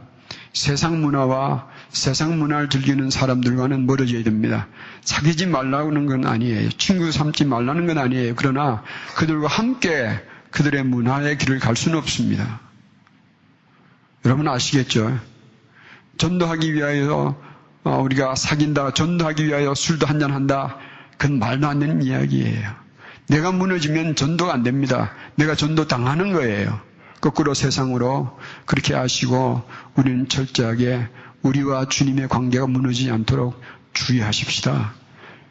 세상 0.54 1.02
문화와 1.02 1.68
세상 1.90 2.38
문화를 2.38 2.70
즐기는 2.70 3.10
사람들과는 3.10 3.86
멀어져야 3.86 4.22
됩니다. 4.22 4.68
사귀지 5.02 5.46
말라는 5.46 6.06
건 6.06 6.26
아니에요. 6.26 6.70
친구 6.70 7.12
삼지 7.12 7.44
말라는 7.44 7.86
건 7.86 7.98
아니에요. 7.98 8.34
그러나 8.36 8.82
그들과 9.16 9.48
함께 9.48 10.08
그들의 10.52 10.84
문화의 10.84 11.36
길을 11.36 11.58
갈 11.58 11.76
수는 11.76 11.98
없습니다. 11.98 12.60
여러분 14.24 14.48
아시겠죠? 14.48 15.18
전도하기 16.16 16.72
위하여 16.72 17.36
어, 17.84 18.00
우리가 18.00 18.34
사귄다, 18.34 18.94
전도하기 18.94 19.46
위하여 19.46 19.74
술도 19.74 20.06
한잔 20.06 20.32
한다. 20.32 20.78
그건 21.18 21.38
말도 21.38 21.68
안 21.68 21.78
되는 21.78 22.02
이야기예요. 22.02 22.70
내가 23.28 23.52
무너지면 23.52 24.16
전도가 24.16 24.54
안 24.54 24.62
됩니다. 24.62 25.12
내가 25.34 25.54
전도 25.54 25.86
당하는 25.86 26.32
거예요. 26.32 26.80
거꾸로 27.20 27.52
세상으로 27.52 28.38
그렇게 28.64 28.94
아시고 28.94 29.62
우리는 29.96 30.28
철저하게 30.28 31.08
우리와 31.42 31.88
주님의 31.88 32.28
관계가 32.28 32.66
무너지지 32.66 33.10
않도록 33.10 33.60
주의하십시다. 33.92 34.94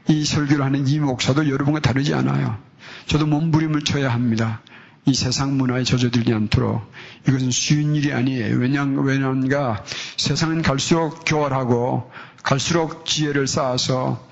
이 0.07 0.25
설교를 0.25 0.65
하는 0.65 0.87
이 0.87 0.99
목사도 0.99 1.49
여러분과 1.49 1.79
다르지 1.79 2.13
않아요. 2.15 2.57
저도 3.05 3.27
몸부림을 3.27 3.83
쳐야 3.83 4.11
합니다. 4.11 4.61
이 5.05 5.13
세상 5.13 5.57
문화에 5.57 5.83
젖어들지 5.83 6.33
않도록 6.33 6.89
이것은 7.27 7.51
쉬운 7.51 7.95
일이 7.95 8.13
아니에요. 8.13 8.57
왜냐하면 8.57 9.77
세상은 10.17 10.61
갈수록 10.61 11.23
교활하고 11.25 12.11
갈수록 12.41 13.05
지혜를 13.05 13.47
쌓아서 13.47 14.25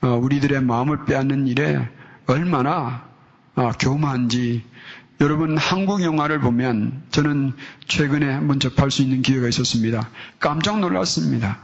어, 0.00 0.08
우리들의 0.08 0.60
마음을 0.62 1.04
빼앗는 1.06 1.46
일에 1.46 1.88
얼마나 2.26 3.04
어, 3.54 3.70
교만한지 3.78 4.64
여러분 5.20 5.56
한국 5.56 6.02
영화를 6.02 6.40
보면 6.40 7.02
저는 7.10 7.52
최근에 7.86 8.30
한번 8.30 8.60
접할 8.60 8.90
수 8.90 9.02
있는 9.02 9.22
기회가 9.22 9.48
있었습니다. 9.48 10.10
깜짝 10.40 10.80
놀랐습니다. 10.80 11.58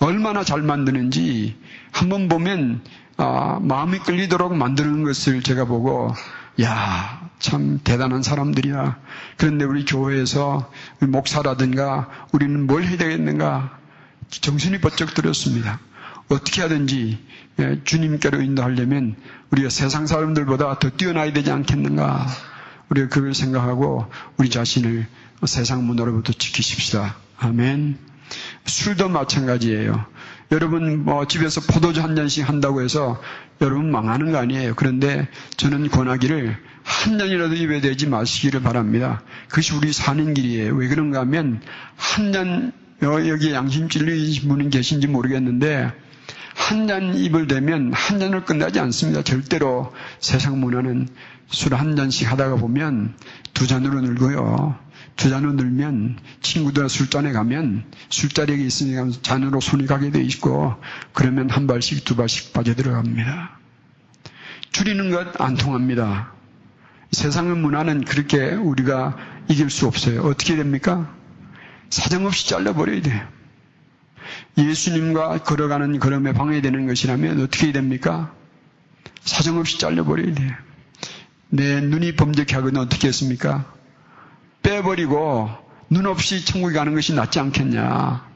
얼마나 0.00 0.44
잘 0.44 0.62
만드는지 0.62 1.56
한번 1.90 2.28
보면 2.28 2.82
아, 3.16 3.58
마음이 3.62 3.98
끌리도록 4.00 4.56
만드는 4.56 5.04
것을 5.04 5.42
제가 5.42 5.64
보고 5.64 6.12
야, 6.60 7.30
참 7.38 7.80
대단한 7.82 8.22
사람들이야. 8.22 8.98
그런데 9.38 9.64
우리 9.64 9.84
교회에서 9.84 10.70
목사라든가 11.00 12.08
우리는 12.32 12.66
뭘 12.66 12.84
해야 12.84 12.96
되겠는가 12.98 13.78
정신이 14.28 14.80
번쩍 14.80 15.14
들었습니다. 15.14 15.80
어떻게 16.28 16.62
하든지 16.62 17.18
예, 17.58 17.80
주님께로 17.84 18.40
인도하려면 18.40 19.16
우리가 19.50 19.68
세상 19.68 20.06
사람들보다 20.06 20.78
더 20.78 20.90
뛰어나야 20.90 21.32
되지 21.32 21.50
않겠는가. 21.50 22.26
우리가 22.88 23.08
그걸 23.08 23.34
생각하고 23.34 24.10
우리 24.36 24.50
자신을 24.50 25.06
세상 25.46 25.86
문화로부터 25.86 26.32
지키십시다. 26.32 27.16
아멘. 27.38 27.98
술도 28.64 29.08
마찬가지예요. 29.08 30.06
여러분 30.52 31.04
뭐 31.04 31.26
집에서 31.26 31.60
포도주 31.62 32.02
한 32.02 32.14
잔씩 32.14 32.46
한다고 32.48 32.82
해서 32.82 33.20
여러분 33.60 33.90
망하는 33.90 34.32
거 34.32 34.38
아니에요. 34.38 34.74
그런데 34.76 35.26
저는 35.56 35.88
권하기를 35.88 36.56
한 36.82 37.18
잔이라도 37.18 37.54
입에 37.54 37.80
대지 37.80 38.06
마시기를 38.06 38.60
바랍니다. 38.62 39.22
그것이 39.48 39.74
우리 39.74 39.92
사는 39.92 40.34
길이에요. 40.34 40.74
왜 40.74 40.88
그런가 40.88 41.20
하면 41.20 41.60
한 41.96 42.32
잔 42.32 42.72
여기 43.02 43.52
양심 43.52 43.88
찔리 43.88 44.40
분은 44.46 44.70
계신지 44.70 45.08
모르겠는데 45.08 45.90
한 46.54 46.86
잔 46.86 47.14
입을 47.16 47.46
대면 47.48 47.92
한 47.92 48.20
잔을 48.20 48.44
끝나지 48.44 48.78
않습니다. 48.78 49.22
절대로 49.22 49.92
세상 50.20 50.60
문화는 50.60 51.08
술 51.48 51.74
한 51.74 51.96
잔씩 51.96 52.30
하다가 52.30 52.56
보면 52.56 53.14
두 53.54 53.66
잔으로 53.66 54.00
늘고요. 54.02 54.76
두 55.16 55.28
잔으로 55.30 55.52
늘면 55.52 56.18
친구들 56.40 56.88
술잔에 56.88 57.32
가면 57.32 57.84
술자리에 58.08 58.56
있으니까 58.56 59.08
잔으로 59.22 59.60
손이 59.60 59.86
가게 59.86 60.10
돼 60.10 60.20
있고 60.22 60.74
그러면 61.12 61.50
한 61.50 61.66
발씩 61.66 62.04
두 62.04 62.16
발씩 62.16 62.52
빠져 62.52 62.74
들어갑니다. 62.74 63.58
줄이는 64.72 65.10
것 65.10 65.38
안 65.40 65.54
통합니다. 65.54 66.32
세상의 67.12 67.56
문화는 67.56 68.04
그렇게 68.04 68.52
우리가 68.54 69.16
이길 69.48 69.68
수 69.70 69.86
없어요. 69.86 70.22
어떻게 70.22 70.56
됩니까? 70.56 71.14
사정없이 71.90 72.48
잘라버려야 72.48 73.02
돼요. 73.02 73.28
예수님과 74.56 75.42
걸어가는 75.42 75.98
걸음에 75.98 76.32
방해되는 76.32 76.86
것이라면 76.86 77.40
어떻게 77.42 77.72
됩니까? 77.72 78.34
사정없이 79.20 79.78
잘려버려야 79.78 80.34
돼요. 80.34 80.52
내 81.50 81.80
눈이 81.80 82.16
범죄케 82.16 82.54
하거든 82.56 82.80
어떻게 82.80 83.08
했습니까? 83.08 83.70
빼버리고 84.62 85.50
눈 85.90 86.06
없이 86.06 86.44
천국에 86.44 86.74
가는 86.74 86.94
것이 86.94 87.14
낫지 87.14 87.38
않겠냐. 87.40 88.32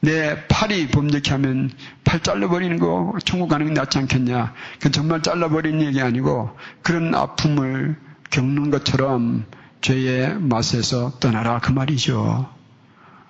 내 0.00 0.46
팔이 0.48 0.88
범죄케 0.88 1.30
하면 1.32 1.70
팔 2.04 2.20
잘라버리는 2.20 2.78
거 2.78 3.14
천국 3.24 3.48
가는 3.48 3.66
게 3.66 3.72
낫지 3.72 3.98
않겠냐. 3.98 4.52
그건 4.74 4.92
정말 4.92 5.22
잘라버리는 5.22 5.80
얘기 5.82 6.00
아니고 6.00 6.56
그런 6.82 7.14
아픔을 7.14 7.96
겪는 8.30 8.70
것처럼 8.70 9.46
죄의 9.80 10.38
맛에서 10.40 11.18
떠나라 11.20 11.58
그 11.58 11.72
말이죠. 11.72 12.48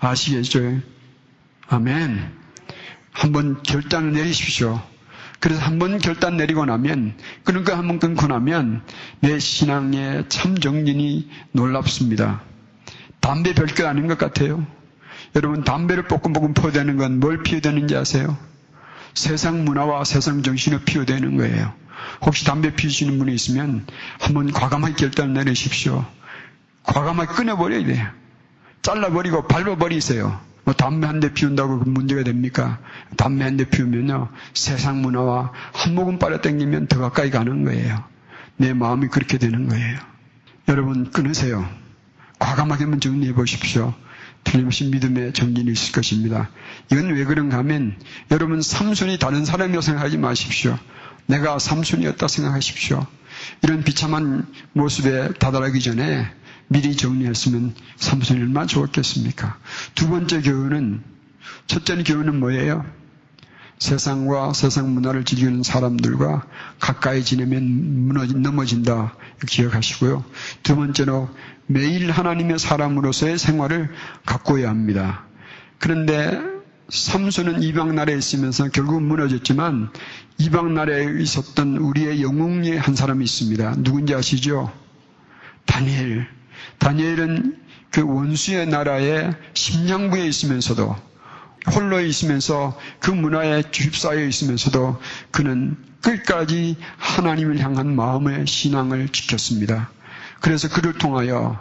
아시겠죠? 0.01 0.81
아멘. 1.69 2.33
한번 3.13 3.63
결단을 3.63 4.13
내리십시오. 4.13 4.81
그래서 5.45 5.61
한 5.61 5.79
번 5.79 5.99
결단 5.99 6.39
내리고 6.39 6.65
나면, 6.65 7.19
그러니까 7.45 7.77
한 7.77 7.87
번 7.87 7.99
끊고 7.99 8.27
나면 8.27 8.81
내 9.21 9.39
신앙의 9.39 10.25
참 10.31 10.57
정진이 10.59 11.29
놀랍습니다. 11.53 12.41
담배 13.21 13.53
별것 13.53 13.85
아닌 13.87 14.07
것 14.07 14.17
같아요. 14.17 14.67
여러분, 15.37 15.63
담배를 15.63 16.05
볶음볶음 16.05 16.55
피워대는 16.55 16.97
건 16.97 17.21
뭘 17.21 17.43
피워대는지 17.43 17.95
아세요? 17.95 18.39
세상 19.13 19.67
문화와 19.67 20.05
세상 20.05 20.43
정신을 20.43 20.81
피워대는 20.87 21.37
거예요. 21.37 21.75
혹시 22.23 22.47
담배 22.47 22.75
피우시는 22.75 23.19
분이 23.19 23.35
있으면 23.35 23.87
한번 24.21 24.51
과감하게 24.51 24.95
결단을 24.95 25.35
내리십시오. 25.35 26.07
과감하게 26.85 27.35
끊어버려야 27.35 27.85
돼요. 27.85 28.07
잘라버리고 28.81 29.47
밟아버리세요. 29.47 30.41
뭐 30.65 30.73
담배 30.75 31.07
한 31.07 31.21
대 31.21 31.33
피운다고 31.33 31.81
그 31.81 31.89
문제가 31.89 32.23
됩니까? 32.25 32.79
담배 33.17 33.45
한 33.45 33.57
대 33.57 33.65
피우면요. 33.69 34.29
세상 34.55 35.03
문화와 35.03 35.53
한 35.73 35.95
모금 35.95 36.19
빨아 36.19 36.41
당기면 36.41 36.87
더 36.89 36.99
가까이 37.01 37.31
가는 37.31 37.65
거예요. 37.65 38.03
내 38.57 38.73
마음이 38.73 39.09
그렇게 39.09 39.39
되는 39.39 39.69
거예요. 39.69 39.99
여러분 40.69 41.11
끊으세요. 41.11 41.69
과감하게 42.39 42.85
한번 42.85 43.01
정리해 43.01 43.35
보십시오. 43.35 43.95
틀림없이 44.45 44.85
믿음의 44.87 45.33
정진이 45.33 45.71
있을 45.73 45.93
것입니다. 45.93 46.51
이건 46.93 47.15
왜 47.15 47.25
그런가 47.25 47.59
하면 47.59 47.97
여러분 48.31 48.61
삼순이 48.63 49.19
다른 49.19 49.45
사람이라고 49.45 49.81
생각하지 49.81 50.19
마십시오. 50.19 50.79
내가 51.27 51.59
삼순이었다 51.59 52.29
생각하십시오. 52.29 53.07
이런 53.63 53.83
비참한 53.83 54.47
모습에 54.73 55.33
다다르기 55.39 55.81
전에 55.81 56.27
미리 56.69 56.97
정리했으면 56.97 57.75
삼손이 57.97 58.41
얼마나 58.41 58.67
좋았겠습니까? 58.67 59.59
두 59.95 60.09
번째 60.09 60.41
교훈은, 60.41 61.03
첫째 61.67 62.03
교훈은 62.03 62.41
뭐예요? 62.41 62.85
세상과 63.79 64.53
세상 64.53 64.95
문화를 64.95 65.25
즐기는 65.25 65.63
사람들과 65.63 66.47
가까이 66.79 67.25
지내면 67.25 68.07
무너진, 68.07 68.41
넘어진다. 68.41 69.15
기억하시고요. 69.47 70.25
두 70.63 70.77
번째로 70.77 71.29
매일 71.67 72.11
하나님의 72.11 72.59
사람으로서의 72.59 73.39
생활을 73.39 73.91
가꿔야 74.25 74.71
합니다. 74.71 75.27
그런데 75.79 76.41
삼손은 76.89 77.63
이방 77.63 77.95
나라에 77.95 78.17
있으면서 78.17 78.69
결국 78.69 79.03
무너졌지만 79.03 79.91
이방 80.39 80.75
나라에 80.75 81.21
있었던 81.21 81.77
우리의 81.77 82.23
영웅의 82.23 82.79
한 82.79 82.95
사람이 82.95 83.25
있습니다. 83.25 83.77
누군지 83.83 84.15
아시죠? 84.15 84.73
다니엘. 85.67 86.27
다니엘은 86.85 87.57
그 87.91 88.03
원수의 88.03 88.67
나라의 88.67 89.35
심령부에 89.55 90.27
있으면서도 90.27 90.95
홀로 91.75 91.99
있으면서 91.99 92.79
그 93.01 93.11
문화에 93.11 93.63
휩싸여 93.73 94.23
있으면서도 94.23 95.01
그는 95.31 95.79
끝까지 96.03 96.77
하나님을 96.99 97.59
향한 97.61 97.97
마음의 97.97 98.47
신앙을 98.47 99.09
지켰습니다. 99.09 99.91
그래서 100.43 100.69
그를 100.69 100.93
통하여 100.93 101.59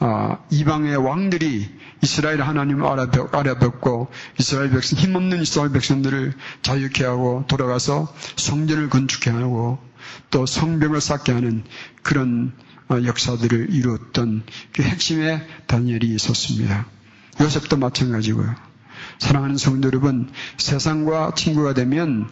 아, 0.00 0.38
이방의 0.50 0.96
왕들이 0.96 1.66
이스라엘 2.02 2.42
하나님을 2.42 2.86
알아뵙고 3.32 4.08
이스라엘 4.38 4.70
백성 4.70 4.98
힘없는 4.98 5.40
이스라엘 5.40 5.72
백성들을 5.72 6.34
자유케 6.60 7.04
하고 7.06 7.44
돌아가서 7.48 8.14
성전을 8.36 8.90
건축해 8.90 9.34
하고 9.34 9.78
또 10.30 10.44
성벽을 10.44 11.00
쌓게 11.00 11.32
하는 11.32 11.64
그런 12.02 12.52
어, 12.52 12.67
역사들을 12.90 13.68
이루었던 13.70 14.42
그 14.72 14.82
핵심의 14.82 15.46
다니엘이 15.66 16.14
있었습니다. 16.14 16.86
요셉도 17.40 17.76
마찬가지고요. 17.76 18.54
사랑하는 19.18 19.56
성도 19.56 19.88
여러분, 19.88 20.30
세상과 20.56 21.32
친구가 21.36 21.74
되면 21.74 22.28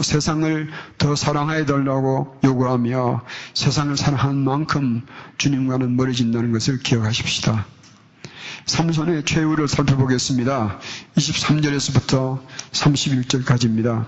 세상을 0.00 0.70
더 0.98 1.16
사랑해 1.16 1.64
달라고 1.64 2.38
요구하며 2.44 3.22
세상을 3.54 3.96
사랑하는 3.96 4.44
만큼 4.44 5.02
주님과는 5.38 5.96
멀어진다는 5.96 6.52
것을 6.52 6.78
기억하십시다. 6.78 7.66
삼손의 8.66 9.24
최후를 9.24 9.68
살펴보겠습니다. 9.68 10.78
23절에서부터 11.16 12.40
31절까지입니다. 12.72 14.06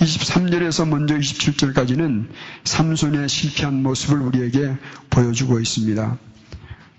23절에서 0.00 0.88
먼저 0.88 1.16
27절까지는 1.16 2.28
삼손의 2.64 3.28
실패한 3.28 3.82
모습을 3.82 4.20
우리에게 4.20 4.76
보여주고 5.10 5.58
있습니다. 5.60 6.16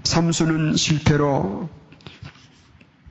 삼손은 0.04 0.76
실패로 0.76 1.70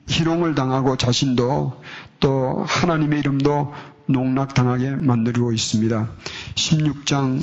희롱을 0.07 0.55
당하고 0.55 0.97
자신도 0.97 1.81
또 2.19 2.63
하나님의 2.67 3.19
이름도 3.19 3.73
농락당하게 4.07 4.91
만들고 4.95 5.53
있습니다. 5.53 6.09
16장 6.55 7.41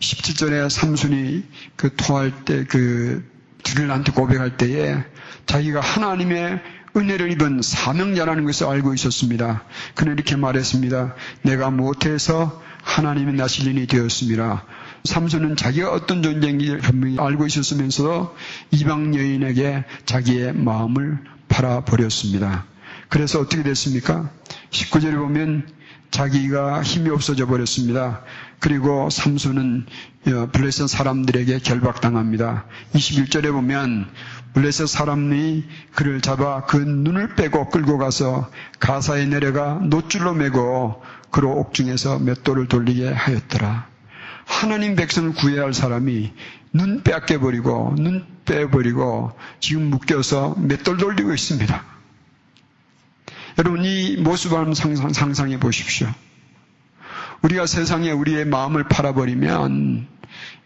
17절에 0.00 0.68
삼손이 0.70 1.42
그 1.76 1.94
토할 1.96 2.44
때그 2.44 3.24
드릴한테 3.62 4.12
고백할 4.12 4.56
때에 4.56 5.02
자기가 5.46 5.80
하나님의 5.80 6.60
은혜를 6.96 7.32
입은 7.32 7.60
사명자라는 7.62 8.44
것을 8.44 8.66
알고 8.66 8.94
있었습니다. 8.94 9.64
그는 9.94 10.12
이렇게 10.14 10.36
말했습니다. 10.36 11.14
내가 11.42 11.70
못해서 11.70 12.62
하나님의 12.82 13.34
나실린이 13.34 13.86
되었습니다. 13.86 14.64
삼손은 15.04 15.56
자기가 15.56 15.92
어떤 15.92 16.22
존재인지 16.22 16.78
분명히 16.78 17.18
알고 17.18 17.46
있었으면서도 17.46 18.34
이방 18.70 19.14
여인에게 19.14 19.84
자기의 20.06 20.52
마음을 20.54 21.18
팔아버렸습니다. 21.48 22.64
그래서 23.08 23.40
어떻게 23.40 23.62
됐습니까? 23.62 24.30
19절에 24.70 25.16
보면 25.16 25.68
자기가 26.10 26.82
힘이 26.82 27.10
없어져 27.10 27.46
버렸습니다. 27.46 28.22
그리고 28.60 29.10
삼손은 29.10 29.86
어, 30.28 30.48
블레셋 30.52 30.88
사람들에게 30.88 31.58
결박당합니다. 31.58 32.66
21절에 32.94 33.52
보면 33.52 34.08
블레셋 34.54 34.88
사람이 34.88 35.64
그를 35.94 36.20
잡아 36.20 36.64
그 36.64 36.76
눈을 36.76 37.34
빼고 37.34 37.70
끌고 37.70 37.98
가서 37.98 38.50
가사에 38.78 39.26
내려가 39.26 39.74
노줄로 39.74 40.32
매고 40.32 41.02
그로 41.30 41.50
옥중에서 41.58 42.20
맷돌을 42.20 42.68
돌리게 42.68 43.12
하였더라. 43.12 43.88
하나님 44.44 44.94
백성을 44.94 45.32
구해야 45.34 45.62
할 45.62 45.74
사람이 45.74 46.32
눈 46.72 47.02
빼앗겨 47.02 47.40
버리고 47.40 47.94
눈 47.98 48.24
빼버리고 48.44 49.32
지금 49.58 49.90
묶여서 49.90 50.54
맷돌 50.58 50.98
돌리고 50.98 51.34
있습니다. 51.34 51.84
여러분 53.58 53.84
이 53.84 54.16
모습을 54.16 54.56
한번 54.58 54.74
상상, 54.74 55.12
상상해 55.12 55.58
보십시오. 55.58 56.08
우리가 57.42 57.66
세상에 57.66 58.10
우리의 58.10 58.44
마음을 58.44 58.84
팔아버리면 58.84 60.06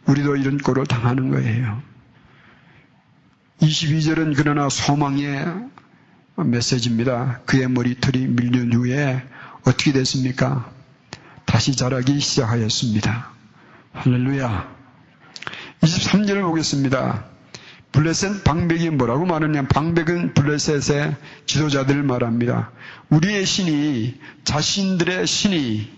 우리도 0.06 0.36
이런 0.36 0.58
꼴을 0.58 0.86
당하는 0.86 1.30
거예요. 1.30 1.82
22절은 3.60 4.34
그러나 4.36 4.68
소망의 4.68 5.68
메시지입니다. 6.36 7.40
그의 7.44 7.68
머리털이 7.68 8.28
밀린 8.28 8.72
후에 8.72 9.22
어떻게 9.62 9.92
됐습니까? 9.92 10.70
다시 11.44 11.74
자라기 11.74 12.20
시작하였습니다. 12.20 13.30
할렐루야. 13.94 14.76
23절을 15.82 16.42
보겠습니다. 16.42 17.24
블레셋 17.90 18.44
방백이 18.44 18.90
뭐라고 18.90 19.24
말하냐? 19.26 19.66
방백은 19.66 20.34
블레셋의 20.34 21.16
지도자들을 21.46 22.02
말합니다. 22.04 22.70
우리의 23.08 23.44
신이 23.44 24.20
자신들의 24.44 25.26
신이 25.26 25.90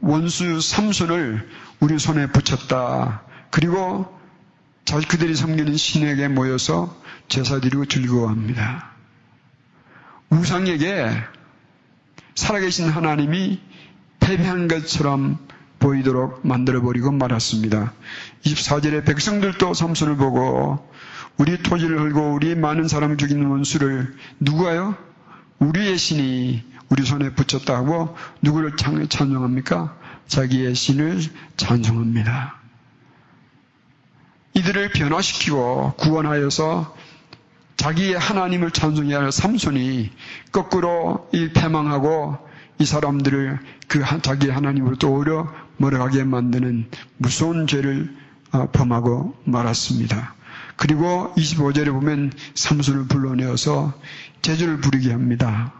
원수 0.00 0.60
삼손을 0.60 1.48
우리 1.80 1.98
손에 1.98 2.26
붙였다. 2.26 3.22
그리고 3.50 4.12
그들이 5.08 5.34
섬기는 5.34 5.76
신에게 5.76 6.28
모여서 6.28 6.94
제사 7.28 7.60
드리고 7.60 7.86
즐거워합니다. 7.86 8.90
우상에게 10.30 11.10
살아계신 12.34 12.88
하나님이 12.88 13.60
패배한 14.20 14.68
것처럼 14.68 15.38
보이도록 15.78 16.46
만들어버리고 16.46 17.12
말았습니다. 17.12 17.92
24절에 18.44 19.04
백성들도 19.04 19.74
삼손을 19.74 20.16
보고 20.16 20.88
우리 21.36 21.62
토지를 21.62 22.00
헐고 22.00 22.34
우리 22.34 22.54
많은 22.54 22.88
사람을 22.88 23.16
죽이는 23.16 23.46
원수를 23.46 24.16
누구가요? 24.40 24.96
우리의 25.58 25.98
신이 25.98 26.64
우리 26.88 27.04
손에 27.04 27.30
붙였다 27.30 27.82
고 27.82 28.16
누구를 28.42 28.76
찬송합니까? 28.76 29.96
자기의 30.26 30.74
신을 30.74 31.20
찬송합니다. 31.56 32.63
이들을 34.54 34.90
변화시키고 34.90 35.94
구원하여서 35.96 36.96
자기의 37.76 38.18
하나님을 38.18 38.70
찬송해야 38.70 39.20
할 39.20 39.32
삼손이 39.32 40.10
거꾸로 40.52 41.28
이 41.32 41.50
패망하고 41.52 42.38
이 42.78 42.84
사람들을 42.84 43.58
그 43.88 44.02
자기 44.22 44.48
하나님으로부터 44.48 45.08
오히려 45.08 45.52
멀어가게 45.76 46.24
만드는 46.24 46.88
무서운 47.18 47.66
죄를 47.66 48.14
어, 48.52 48.68
범하고 48.70 49.34
말았습니다. 49.44 50.34
그리고 50.76 51.32
25절에 51.36 51.90
보면 51.92 52.32
삼손을 52.54 53.06
불러내어서 53.08 53.92
제주를 54.42 54.78
부리게 54.78 55.10
합니다. 55.10 55.72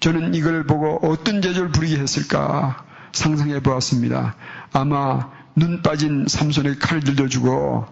저는 0.00 0.34
이걸 0.34 0.64
보고 0.64 0.98
어떤 1.02 1.42
제주를 1.42 1.70
부리게 1.70 1.98
했을까 1.98 2.84
상상해 3.12 3.60
보았습니다. 3.60 4.36
아마 4.72 5.30
눈 5.60 5.82
빠진 5.82 6.24
삼손의 6.26 6.78
칼 6.78 7.00
들려주고 7.00 7.86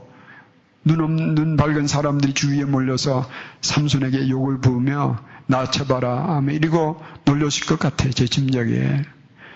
눈 0.84 1.00
없는 1.02 1.58
밝은 1.58 1.86
사람들이 1.86 2.32
주위에 2.32 2.64
몰려서 2.64 3.28
삼손에게 3.60 4.30
욕을 4.30 4.60
부으며 4.62 5.22
나쳐봐라 5.46 6.36
아마 6.36 6.52
이러고 6.52 7.02
놀렸을 7.26 7.66
것 7.66 7.78
같아 7.78 8.08
제 8.08 8.26
짐작에 8.26 9.02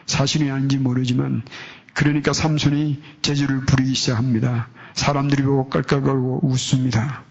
사실이 0.05 0.51
아닌지 0.51 0.77
모르지만 0.77 1.43
그러니까 1.95 2.35
삼손이 2.35 3.03
제주를 3.23 3.65
부리기 3.65 3.95
시작합니다. 3.95 4.69
사람들이 4.93 5.43
보고 5.43 5.71
깔깔거리고 5.71 6.41
웃습니다. 6.43 7.25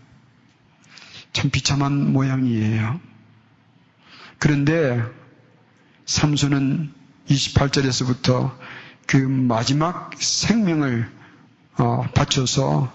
참 1.31 1.51
비참한 1.51 2.11
모양이에요. 2.11 2.99
그런데 4.39 5.03
삼손은 6.05 6.91
28절에서부터 7.29 8.51
그 9.05 9.17
마지막 9.17 10.11
생명을 10.17 11.09
어, 11.77 12.03
바쳐서 12.13 12.91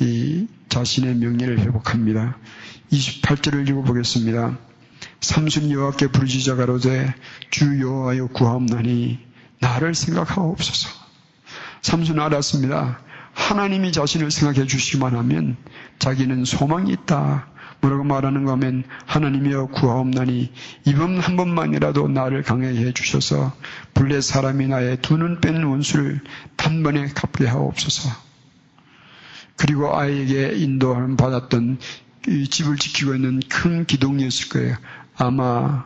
이 0.00 0.46
자신의 0.68 1.16
명예를 1.16 1.58
회복합니다. 1.60 2.36
28절을 2.90 3.68
읽어보겠습니다. 3.68 4.58
삼순 5.20 5.70
여호와께 5.70 6.08
부르짖어 6.08 6.56
가로되 6.56 7.14
주 7.50 7.80
여호와여 7.80 8.28
구하옵나니 8.28 9.18
나를 9.60 9.94
생각하옵소서. 9.94 10.88
삼순은 11.82 12.22
알았습니다. 12.22 13.00
하나님이 13.34 13.92
자신을 13.92 14.30
생각해 14.30 14.66
주시기만 14.66 15.14
하면 15.16 15.56
자기는 15.98 16.44
소망이 16.44 16.92
있다. 16.92 17.51
뭐라고 17.82 18.04
말하는가 18.04 18.52
하면 18.52 18.84
하나님이여 19.06 19.66
구하옵나니 19.66 20.52
이번 20.86 21.18
한 21.18 21.36
번만이라도 21.36 22.08
나를 22.08 22.42
강하게 22.44 22.78
해 22.86 22.92
주셔서 22.92 23.52
블레 23.94 24.20
사람이 24.20 24.68
나의 24.68 24.98
두 25.02 25.16
눈 25.16 25.40
뺀 25.40 25.62
원수를 25.64 26.20
단번에 26.56 27.08
갚게 27.08 27.46
하옵소서. 27.46 28.08
그리고 29.56 29.96
아이에게 29.96 30.54
인도함 30.56 31.16
받았던 31.16 31.78
집을 32.50 32.76
지키고 32.76 33.14
있는 33.16 33.40
큰 33.48 33.84
기둥이었을 33.84 34.48
거예요. 34.48 34.76
아마 35.16 35.84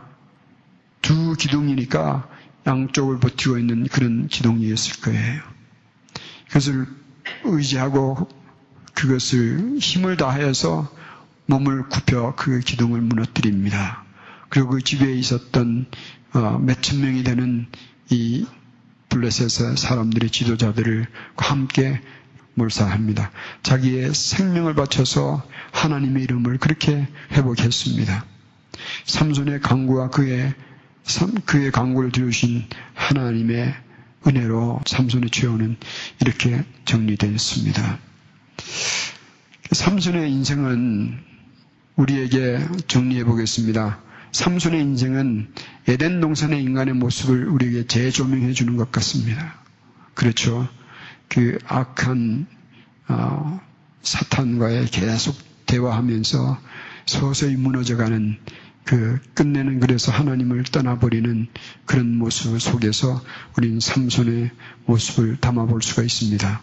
두 1.01 1.35
기둥이니까 1.35 2.29
양쪽을 2.67 3.21
버티고 3.21 3.59
있는 3.59 3.87
그런 3.89 4.29
기둥이었을 4.29 5.01
거예요. 5.01 5.41
그것을 6.49 6.87
의지하고 7.45 8.29
그것을 8.95 9.79
힘을 9.79 10.17
다하여서 10.17 10.91
몸을 11.47 11.89
굽혀 11.89 12.35
그 12.37 12.61
기둥을 12.61 13.01
무너뜨립니다. 13.01 14.05
그리고 14.49 14.71
그 14.71 14.83
집에 14.83 15.13
있었던 15.15 15.87
어, 16.35 16.59
몇천 16.59 17.01
명이 17.01 17.25
되는 17.25 17.67
이 18.11 18.47
블레셋의 19.09 19.77
사람들의 19.77 20.31
지도자들을 20.31 21.07
함께 21.37 22.01
몰사합니다. 22.55 23.31
자기의 23.63 24.15
생명을 24.15 24.75
바쳐서 24.75 25.47
하나님의 25.73 26.25
이름을 26.25 26.59
그렇게 26.59 27.07
회복했습니다. 27.33 28.25
삼손의 29.05 29.61
강구와 29.61 30.11
그의 30.11 30.55
그의 31.45 31.71
강구를 31.71 32.11
들으신 32.13 32.65
하나님의 32.95 33.75
은혜로 34.27 34.81
삼손의 34.87 35.31
죄원은 35.31 35.77
이렇게 36.21 36.65
정리되었습니다. 36.85 37.99
삼손의 39.71 40.33
인생은 40.33 41.36
우리에게 41.97 42.61
정리해 42.89 43.25
보겠습니다. 43.25 44.01
삼손의 44.33 44.81
인생은 44.83 45.53
에덴 45.89 46.21
동산의 46.21 46.63
인간의 46.63 46.95
모습을 46.95 47.49
우리에게 47.49 47.87
재조명해 47.87 48.53
주는 48.53 48.77
것 48.77 48.93
같습니다. 48.93 49.55
그렇죠. 50.15 50.69
그 51.29 51.59
악한 51.67 52.47
어, 53.09 53.61
사탄과의 54.03 54.87
계속 54.87 55.37
대화하면서 55.67 56.59
서서히 57.07 57.57
무너져가는 57.57 58.37
그 58.85 59.19
끝내는 59.35 59.81
그래서 59.81 60.13
하나님을 60.13 60.63
떠나버리는 60.65 61.49
그런 61.87 62.19
모습 62.19 62.61
속에서 62.61 63.21
우리는 63.57 63.81
삼손의 63.81 64.51
모습을 64.85 65.39
담아볼 65.39 65.83
수가 65.83 66.03
있습니다. 66.03 66.61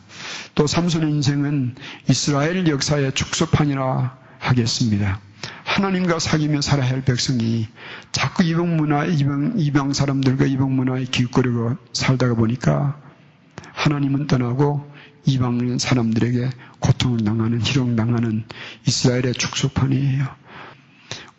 또 0.55 0.67
삼손의 0.67 1.11
인생은 1.11 1.75
이스라엘 2.09 2.65
역사의 2.67 3.13
축소판이라 3.13 4.17
하겠습니다. 4.43 5.19
하나님과 5.63 6.19
사귀며 6.19 6.61
살아야 6.61 6.89
할 6.89 7.03
백성이 7.03 7.67
자꾸 8.11 8.43
이방 8.43 8.77
문화, 8.77 9.05
이방, 9.05 9.53
이방 9.57 9.93
사람들과 9.93 10.45
이방 10.45 10.75
문화에 10.75 11.05
기웃거리고 11.05 11.77
살다가 11.93 12.35
보니까 12.35 12.99
하나님은 13.73 14.27
떠나고 14.27 14.91
이방 15.25 15.77
사람들에게 15.77 16.49
고통을 16.79 17.23
당하는, 17.23 17.61
희롱당하는 17.61 18.43
이스라엘의 18.85 19.33
축소판이에요. 19.33 20.27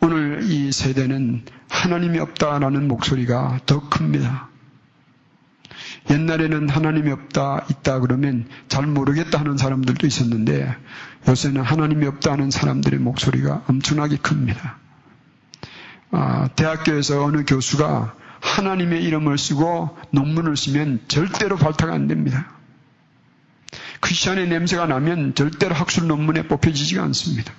오늘 0.01 0.41
이 0.43 0.71
세대는 0.71 1.45
하나님이 1.69 2.19
없다라는 2.19 2.87
목소리가 2.87 3.61
더 3.65 3.87
큽니다. 3.89 4.49
옛날에는 6.09 6.69
하나님이 6.69 7.11
없다, 7.11 7.65
있다 7.69 7.99
그러면 7.99 8.45
잘 8.67 8.85
모르겠다 8.85 9.39
하는 9.39 9.57
사람들도 9.57 10.05
있었는데 10.05 10.75
요새는 11.27 11.61
하나님이 11.61 12.05
없다 12.07 12.33
하는 12.33 12.51
사람들의 12.51 12.99
목소리가 12.99 13.63
엄청나게 13.67 14.17
큽니다. 14.17 14.77
아, 16.11 16.47
대학교에서 16.55 17.23
어느 17.23 17.43
교수가 17.45 18.15
하나님의 18.39 19.03
이름을 19.03 19.37
쓰고 19.37 19.97
논문을 20.11 20.55
쓰면 20.55 21.01
절대로 21.07 21.57
발탁 21.57 21.89
안 21.89 22.07
됩니다. 22.07 22.51
크리스천의 24.01 24.47
냄새가 24.47 24.85
나면 24.85 25.33
절대로 25.33 25.73
학술 25.73 26.07
논문에 26.07 26.47
뽑혀지지가 26.47 27.01
않습니다. 27.03 27.51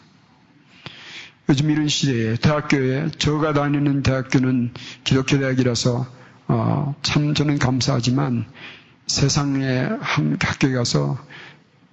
요즘 1.48 1.70
이런 1.70 1.88
시대에 1.88 2.36
대학교에 2.36 3.10
저가 3.18 3.52
다니는 3.52 4.02
대학교는 4.02 4.72
기독교 5.04 5.38
대학이라서 5.38 6.06
어, 6.48 6.94
참 7.02 7.34
저는 7.34 7.58
감사하지만 7.58 8.46
세상에 9.06 9.88
한 10.00 10.36
학교에 10.40 10.72
가서 10.72 11.18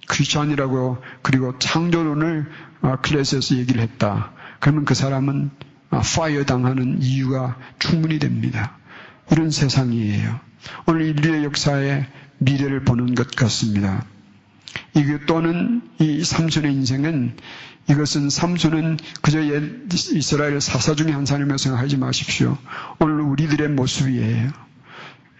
크리스천이라고 0.08 0.98
그리고 1.22 1.58
창조론을 1.58 2.50
어, 2.82 2.96
클래스에서 3.02 3.56
얘기를 3.56 3.82
했다. 3.82 4.32
그러면 4.60 4.84
그 4.84 4.94
사람은 4.94 5.50
어, 5.90 6.00
fire 6.00 6.44
당하는 6.44 7.00
이유가 7.00 7.56
충분히 7.78 8.18
됩니다. 8.18 8.76
이런 9.30 9.50
세상이에요. 9.50 10.40
오늘 10.86 11.02
인류의 11.02 11.44
역사의 11.44 12.06
미래를 12.38 12.84
보는 12.84 13.14
것 13.14 13.30
같습니다. 13.30 14.04
이게 14.94 15.18
또는 15.26 15.82
이 15.98 16.22
삼손의 16.24 16.72
인생은 16.72 17.36
이것은 17.90 18.30
삼손은 18.30 18.98
그저 19.20 19.40
이스라엘 19.42 20.60
사사 20.60 20.94
중에 20.94 21.12
한 21.12 21.26
사람이라고 21.26 21.58
생각하지 21.58 21.96
마십시오. 21.98 22.56
오늘 22.98 23.20
우리들의 23.20 23.68
모습이에요. 23.70 24.50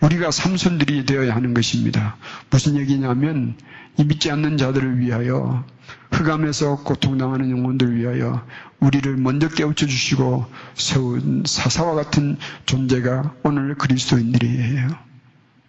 우리가 0.01 0.31
삼손들이 0.31 1.07
되어야 1.07 1.35
하는 1.35 1.55
것입니다. 1.55 2.17
무슨 2.51 2.77
얘기냐면 2.77 3.57
이 3.97 4.05
믿지 4.05 4.31
않는 4.31 4.59
자들을 4.59 4.99
위하여 4.99 5.65
흑암에서 6.11 6.83
고통당하는 6.83 7.51
영혼들을 7.51 7.97
위하여 7.97 8.45
우리를 8.81 9.17
먼저 9.17 9.49
깨우쳐 9.49 9.87
주시고 9.87 10.47
세운 10.75 11.45
사사와 11.47 11.95
같은 11.95 12.37
존재가 12.67 13.35
오늘 13.45 13.77
그리스도인들이에요. 13.77 14.89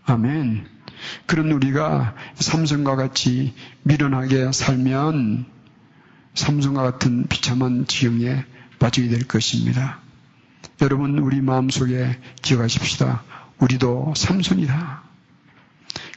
아멘. 0.06 0.75
그런 1.26 1.52
우리가 1.52 2.16
삼성과 2.36 2.96
같이 2.96 3.54
미련하게 3.84 4.52
살면 4.52 5.46
삼성과 6.34 6.84
같은 6.84 7.28
비참한 7.28 7.88
지경에 7.88 8.46
빠지게 8.80 9.10
될 9.10 9.28
것입니다. 9.28 10.00
여러분 10.82 11.18
우리 11.20 11.42
마음속에 11.42 12.20
기억하십시다. 12.42 13.24
우리도 13.60 14.14
삼손이다. 14.16 15.04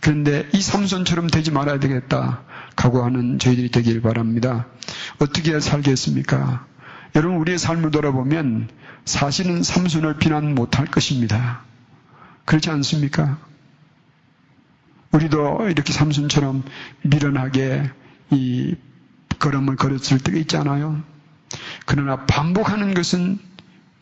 그런데 0.01 0.49
이 0.53 0.61
삼손처럼 0.61 1.29
되지 1.29 1.51
말아야 1.51 1.79
되겠다. 1.79 2.43
각오하는 2.77 3.39
저희들이 3.39 3.71
되길 3.71 4.03
바랍니다. 4.03 4.67
어떻게 5.19 5.59
살겠습니까? 5.61 6.67
여러분 7.15 7.39
우리의 7.39 7.59
삶을 7.59 7.91
돌아보면 7.91 8.69
사실은 9.05 9.63
삼손을 9.63 10.19
비난 10.19 10.55
못할 10.55 10.87
것입니다. 10.87 11.63
그렇지 12.45 12.71
않습니까? 12.71 13.39
우리도 15.13 15.69
이렇게 15.69 15.93
삼순처럼 15.93 16.65
미련하게 17.03 17.91
이 18.31 18.77
걸음을 19.39 19.77
걸었을 19.77 20.19
때가 20.19 20.39
있잖아요. 20.39 21.03
그러나 21.87 22.27
반복하는 22.27 22.95
것은 22.95 23.39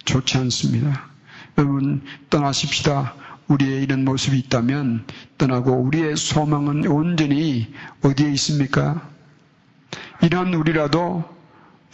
좋지 0.04 0.38
않습니다. 0.38 1.08
여러분 1.58 2.02
떠나십시다. 2.30 3.14
우리의 3.48 3.84
이런 3.84 4.04
모습이 4.04 4.38
있다면 4.40 5.04
떠나고 5.38 5.72
우리의 5.82 6.16
소망은 6.16 6.86
온전히 6.88 7.72
어디에 8.02 8.30
있습니까? 8.32 9.08
이런 10.22 10.52
우리라도 10.54 11.24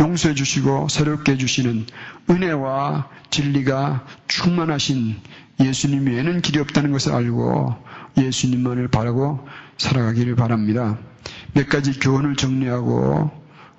용서해 0.00 0.34
주시고 0.34 0.88
새롭게 0.88 1.32
해주시는 1.32 1.86
은혜와 2.30 3.08
진리가 3.30 4.06
충만하신 4.28 5.20
예수님 5.60 6.06
외에는 6.06 6.40
길이 6.40 6.58
없다는 6.60 6.92
것을 6.92 7.12
알고 7.12 7.74
예수님만을 8.16 8.88
바라고 8.88 9.46
살아가기를 9.78 10.36
바랍니다. 10.36 10.98
몇 11.54 11.68
가지 11.68 11.98
교훈을 11.98 12.36
정리하고 12.36 13.30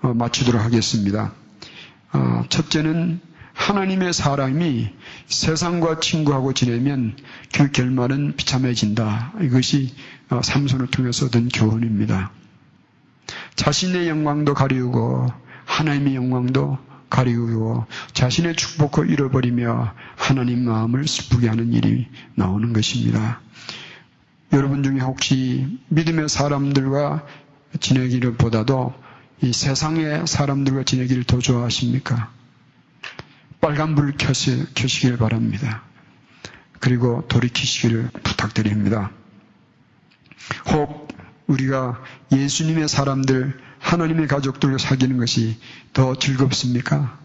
어, 0.01 0.13
마치도록 0.13 0.61
하겠습니다. 0.61 1.33
어, 2.13 2.43
첫째는 2.49 3.19
하나님의 3.53 4.13
사람이 4.13 4.89
세상과 5.27 5.99
친구하고 5.99 6.53
지내면 6.53 7.15
그 7.53 7.71
결말은 7.71 8.35
비참해진다. 8.35 9.33
이것이 9.41 9.93
어, 10.29 10.41
삼손을 10.41 10.87
통해서 10.87 11.27
얻은 11.27 11.49
교훈입니다. 11.49 12.31
자신의 13.55 14.09
영광도 14.09 14.53
가리우고 14.53 15.27
하나님의 15.65 16.15
영광도 16.15 16.77
가리우고 17.13 17.85
자신의 18.13 18.55
축복을 18.55 19.11
잃어버리며 19.11 19.93
하나님 20.15 20.65
마음을 20.65 21.07
슬프게 21.07 21.47
하는 21.47 21.71
일이 21.71 22.07
나오는 22.33 22.73
것입니다. 22.73 23.39
여러분 24.51 24.81
중에 24.81 24.99
혹시 24.99 25.79
믿음의 25.89 26.27
사람들과 26.27 27.23
지내기를 27.79 28.33
보다도 28.33 28.93
이 29.41 29.53
세상의 29.53 30.25
사람들과 30.25 30.83
지내기를 30.83 31.23
더 31.25 31.37
좋아하십니까? 31.37 32.31
빨간불을 33.61 34.15
켜시, 34.17 34.65
켜시길 34.73 35.17
바랍니다. 35.17 35.83
그리고 36.79 37.27
돌이키시기를 37.27 38.09
부탁드립니다. 38.23 39.11
혹 40.71 41.07
우리가 41.45 42.01
예수님의 42.31 42.87
사람들, 42.87 43.59
하나님의 43.93 44.27
가족들과 44.27 44.79
사귀는 44.79 45.17
것이 45.17 45.57
더 45.93 46.15
즐겁습니까? 46.15 47.19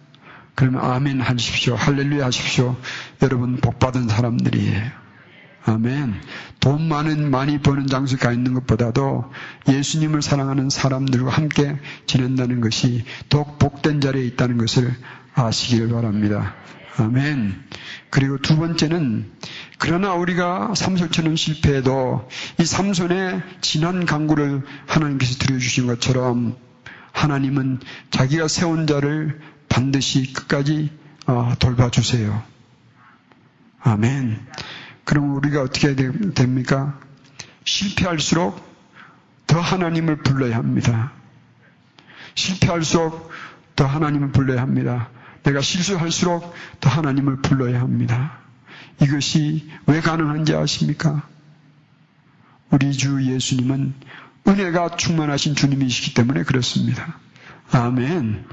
그러면 0.55 0.85
아멘 0.85 1.21
하십시오. 1.21 1.75
할렐루야 1.75 2.27
하십시오. 2.27 2.77
여러분 3.23 3.57
복받은 3.57 4.09
사람들이에요. 4.09 4.91
아멘. 5.65 6.15
돈 6.61 6.89
많은, 6.89 7.31
많이 7.31 7.61
버는 7.61 7.87
장소에 7.87 8.19
가 8.19 8.33
있는 8.33 8.55
것보다도 8.55 9.31
예수님을 9.69 10.21
사랑하는 10.21 10.69
사람들과 10.69 11.31
함께 11.31 11.79
지낸다는 12.07 12.61
것이 12.61 13.05
더욱 13.29 13.59
복된 13.59 14.01
자리에 14.01 14.25
있다는 14.27 14.59
것을 14.59 14.95
아시길 15.35 15.89
바랍니다. 15.89 16.55
아멘. 16.99 17.55
그리고 18.11 18.39
두 18.39 18.57
번째는 18.57 19.31
그러나 19.79 20.15
우리가 20.15 20.75
삼손처럼 20.75 21.37
실패해도 21.37 22.29
이 22.59 22.65
삼손의 22.65 23.43
진한 23.61 24.07
강구를 24.07 24.63
하나님께서 24.87 25.39
들여주신 25.39 25.87
것처럼 25.87 26.57
하나님은 27.13 27.81
자기가 28.11 28.49
세운 28.49 28.87
자를 28.87 29.41
반드시 29.69 30.33
끝까지 30.33 30.91
어, 31.27 31.55
돌봐주세요. 31.59 32.43
아멘. 33.81 34.47
그럼 35.05 35.37
우리가 35.37 35.63
어떻게 35.63 35.95
됩니까? 35.95 36.99
실패할수록 37.65 38.61
더 39.47 39.61
하나님을 39.61 40.17
불러야 40.23 40.57
합니다. 40.57 41.13
실패할수록 42.35 43.31
더 43.77 43.87
하나님을 43.87 44.33
불러야 44.33 44.61
합니다. 44.61 45.09
내가 45.45 45.61
실수할수록 45.61 46.53
더 46.81 46.91
하나님을 46.91 47.43
불러야 47.43 47.81
합니다. 47.81 48.48
이것이 49.01 49.69
왜 49.87 50.01
가능한지 50.01 50.55
아십니까? 50.55 51.27
우리 52.71 52.93
주 52.93 53.25
예수님은 53.25 53.95
은혜가 54.47 54.97
충만하신 54.97 55.55
주님이시기 55.55 56.15
때문에 56.15 56.43
그렇습니다. 56.43 57.19
아멘. 57.71 58.45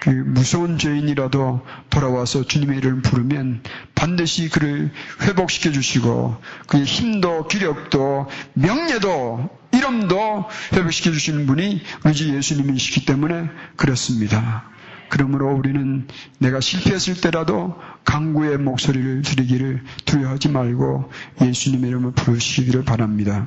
그 0.00 0.10
무서운 0.10 0.78
죄인이라도 0.78 1.64
돌아와서 1.88 2.44
주님의 2.44 2.78
이름을 2.78 3.02
부르면 3.02 3.62
반드시 3.94 4.48
그를 4.48 4.90
회복시켜 5.20 5.70
주시고 5.70 6.40
그의 6.66 6.84
힘도 6.84 7.46
기력도 7.46 8.28
명예도 8.54 9.48
이름도 9.72 10.44
회복시켜 10.72 11.12
주시는 11.12 11.46
분이 11.46 11.82
우리 12.04 12.14
주 12.14 12.34
예수님이시기 12.34 13.04
때문에 13.04 13.48
그렇습니다. 13.76 14.71
그러므로 15.12 15.54
우리는 15.54 16.08
내가 16.38 16.60
실패했을 16.60 17.20
때라도 17.20 17.78
강구의 18.06 18.56
목소리를 18.56 19.20
들리기를 19.20 19.84
두려워하지 20.06 20.48
말고 20.48 21.12
예수님의 21.42 21.90
이름을 21.90 22.12
부르시기를 22.12 22.86
바랍니다. 22.86 23.46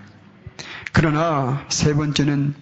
그러나 0.93 1.65
세 1.69 1.95
번째는 1.95 2.53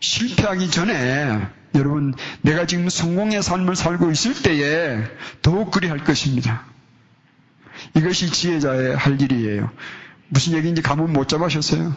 실패하기 0.00 0.70
전에 0.70 1.46
여러분, 1.74 2.14
내가 2.40 2.64
지금 2.64 2.88
성공의 2.88 3.42
삶을 3.42 3.76
살고 3.76 4.10
있을 4.12 4.42
때에 4.42 5.04
더욱 5.42 5.70
그리 5.70 5.86
할 5.86 6.02
것입니다. 6.02 6.64
이것이 7.94 8.30
지혜자의 8.30 8.96
할 8.96 9.20
일이에요. 9.20 9.70
무슨 10.28 10.54
얘기인지 10.54 10.80
감은 10.80 11.12
못 11.12 11.28
잡으셨어요? 11.28 11.94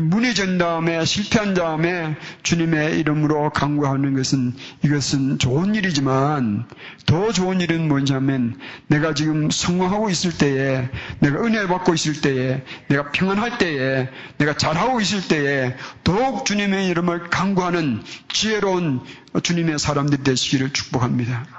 문의전 0.00 0.58
다음에 0.58 1.04
실패한 1.04 1.54
다음에 1.54 2.16
주님의 2.42 2.98
이름으로 2.98 3.50
강구하는 3.50 4.14
것은 4.16 4.54
이것은 4.82 5.38
좋은 5.38 5.76
일이지만 5.76 6.66
더 7.06 7.30
좋은 7.30 7.60
일은 7.60 7.86
뭐냐면 7.86 8.58
내가 8.88 9.14
지금 9.14 9.50
성공하고 9.50 10.10
있을 10.10 10.36
때에 10.36 10.88
내가 11.20 11.44
은혜 11.44 11.68
받고 11.68 11.94
있을 11.94 12.20
때에 12.20 12.64
내가 12.88 13.12
평안할 13.12 13.58
때에 13.58 14.08
내가 14.38 14.56
잘하고 14.56 15.00
있을 15.00 15.28
때에 15.28 15.76
더욱 16.02 16.44
주님의 16.44 16.88
이름을 16.88 17.30
강구하는 17.30 18.02
지혜로운 18.32 19.00
주님의 19.42 19.78
사람들이 19.78 20.24
되시기를 20.24 20.72
축복합니다. 20.72 21.53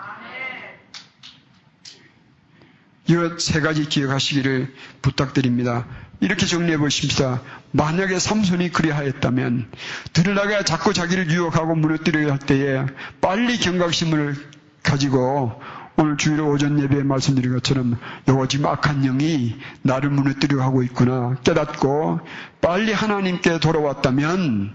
이세 3.08 3.62
가지 3.62 3.88
기억하시기를 3.88 4.74
부탁드립니다. 5.02 5.86
이렇게 6.22 6.46
정리해 6.46 6.78
보십시다. 6.78 7.42
만약에 7.72 8.20
삼손이 8.20 8.72
그리하였다면 8.72 9.72
들으라가 10.14 10.64
자꾸 10.64 10.94
자기를 10.94 11.30
유혹하고 11.30 11.76
무너뜨려야 11.76 12.32
할 12.32 12.40
때에 12.40 12.86
빨리 13.22 13.58
경각심을 13.60 14.36
가지고 14.82 15.62
오늘 15.98 16.18
주일 16.18 16.42
오전 16.42 16.82
예배에 16.82 17.04
말씀드린 17.04 17.54
것처럼 17.54 17.98
요거 18.28 18.48
지금 18.48 18.66
악한 18.66 19.02
영이 19.04 19.58
나를 19.82 20.10
무너뜨려 20.10 20.62
하고 20.62 20.84
있구나 20.84 21.36
깨닫고 21.44 22.20
빨리 22.60 22.92
하나님께 22.92 23.60
돌아왔다면 23.60 24.74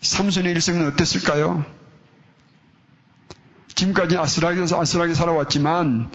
삼손의 0.00 0.52
일생은 0.52 0.86
어땠을까요? 0.88 1.64
지금까지 3.74 4.18
아슬하게, 4.18 4.62
아슬하게 4.74 5.14
살아왔지만 5.14 6.10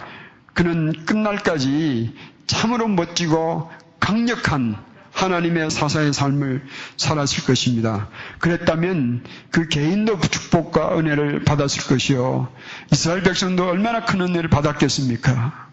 그는 0.54 1.04
끝날까지 1.06 2.14
참으로 2.46 2.88
멋지고 2.88 3.70
강력한 4.00 4.76
하나님의 5.12 5.70
사사의 5.70 6.12
삶을 6.12 6.62
살았을 6.96 7.44
것입니다. 7.44 8.08
그랬다면 8.38 9.24
그 9.50 9.68
개인도 9.68 10.18
축복과 10.20 10.98
은혜를 10.98 11.44
받았을 11.44 11.84
것이요. 11.84 12.48
이스라엘 12.92 13.22
백성도 13.22 13.68
얼마나 13.68 14.04
큰 14.04 14.20
은혜를 14.20 14.48
받았겠습니까? 14.50 15.68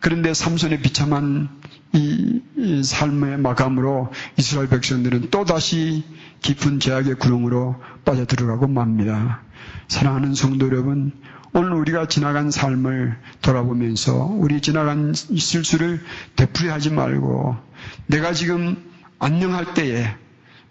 그런데 0.00 0.34
삼손의 0.34 0.82
비참한 0.82 1.48
이, 1.92 2.40
이 2.56 2.82
삶의 2.82 3.38
마감으로 3.38 4.12
이스라엘 4.36 4.68
백성들은 4.68 5.30
또다시 5.30 6.04
깊은 6.40 6.80
제약의 6.80 7.16
구렁으로 7.16 7.76
빠져들어가고 8.04 8.66
맙니다. 8.66 9.42
사랑하는 9.88 10.34
성도 10.34 10.66
여러분, 10.66 11.12
오늘 11.54 11.74
우리가 11.74 12.08
지나간 12.08 12.50
삶을 12.50 13.18
돌아보면서 13.42 14.24
우리 14.24 14.62
지나간 14.62 15.12
실수를 15.12 16.02
되풀이하지 16.34 16.90
말고 16.90 17.56
내가 18.06 18.32
지금 18.32 18.82
안녕할 19.18 19.74
때에 19.74 20.16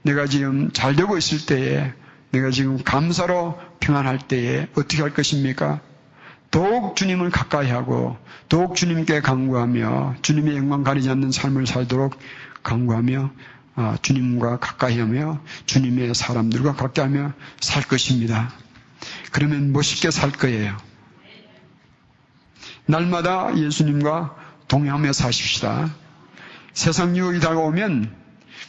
내가 0.02 0.26
지금 0.26 0.72
잘 0.72 0.96
되고 0.96 1.18
있을 1.20 1.46
때에 1.46 1.94
내가 2.32 2.50
지금 2.50 2.82
감사로 2.84 3.60
평안할 3.80 4.28
때에 4.28 4.70
어떻게 4.76 5.04
할 5.04 5.14
것입니까? 5.14 5.82
더욱 6.50 6.96
주님을 6.96 7.30
가까이 7.30 7.70
하고 7.70 8.18
더욱 8.50 8.76
주님께 8.76 9.22
강구하며 9.22 10.16
주님의 10.24 10.58
영광 10.58 10.84
가리지 10.84 11.12
않는 11.12 11.32
삶을 11.32 11.68
살도록 11.68 12.18
강구하며 12.64 13.32
아, 13.76 13.98
주님과 14.02 14.58
가까이 14.58 15.00
하며 15.00 15.40
주님의 15.68 16.16
사람들과 16.16 16.74
가까이 16.74 17.06
하며 17.06 17.34
살 17.60 17.84
것입니다. 17.84 18.52
그러면 19.32 19.72
멋있게 19.72 20.12
살 20.12 20.32
거예요. 20.32 20.76
날마다 22.86 23.58
예수님과 23.58 24.36
동행하며 24.68 25.14
사십시다. 25.14 25.94
세상 26.74 27.16
유혹이 27.16 27.40
다가오면 27.40 28.14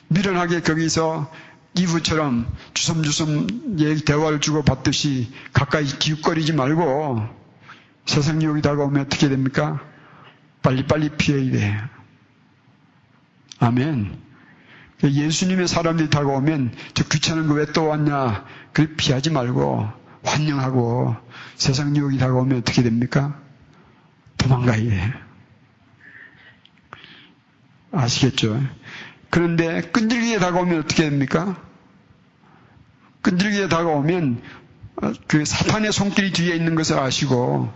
미련하게 0.08 0.60
거기서 0.60 1.30
이브처럼 1.74 2.46
주섬주섬 2.74 3.76
대화를 4.04 4.40
주고받듯이 4.40 5.32
가까이 5.52 5.86
기웃거리지 5.86 6.52
말고 6.52 7.26
세상 8.06 8.42
유혹이 8.42 8.62
다가오면 8.62 9.06
어떻게 9.06 9.28
됩니까? 9.28 9.80
빨리빨리 10.62 11.10
피해야 11.16 11.50
돼. 11.50 11.80
아멘. 13.58 14.20
예수님의 15.04 15.66
사람들이 15.66 16.10
다가오면 16.10 16.74
저 16.94 17.04
귀찮은 17.04 17.48
거 17.48 17.54
왜 17.54 17.66
또 17.72 17.86
왔냐? 17.88 18.44
그 18.72 18.94
피하지 18.96 19.30
말고 19.30 20.01
환영하고 20.24 21.16
세상 21.56 21.96
유혹이 21.96 22.18
다가오면 22.18 22.58
어떻게 22.58 22.82
됩니까? 22.82 23.38
도망가야 24.38 24.76
돼. 24.76 25.14
아시겠죠? 27.92 28.60
그런데 29.30 29.80
끈질기게 29.80 30.38
다가오면 30.38 30.80
어떻게 30.80 31.04
됩니까? 31.04 31.60
끈질기게 33.22 33.68
다가오면 33.68 34.42
그 35.26 35.44
사탄의 35.44 35.92
손길이 35.92 36.32
뒤에 36.32 36.54
있는 36.54 36.74
것을 36.74 36.98
아시고 36.98 37.72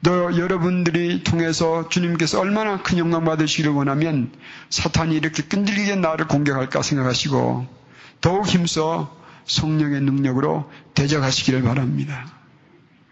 너 0.00 0.36
여러분들이 0.36 1.24
통해서 1.24 1.88
주님께서 1.88 2.40
얼마나 2.40 2.82
큰 2.82 2.98
영광 2.98 3.24
받으시기를 3.24 3.72
원하면 3.72 4.32
사탄이 4.70 5.16
이렇게 5.16 5.42
끈질기게 5.42 5.96
나를 5.96 6.28
공격할까 6.28 6.82
생각하시고 6.82 7.66
더욱 8.20 8.46
힘써 8.46 9.17
성령의 9.48 10.00
능력으로 10.02 10.70
대적하시기를 10.94 11.62
바랍니다. 11.62 12.26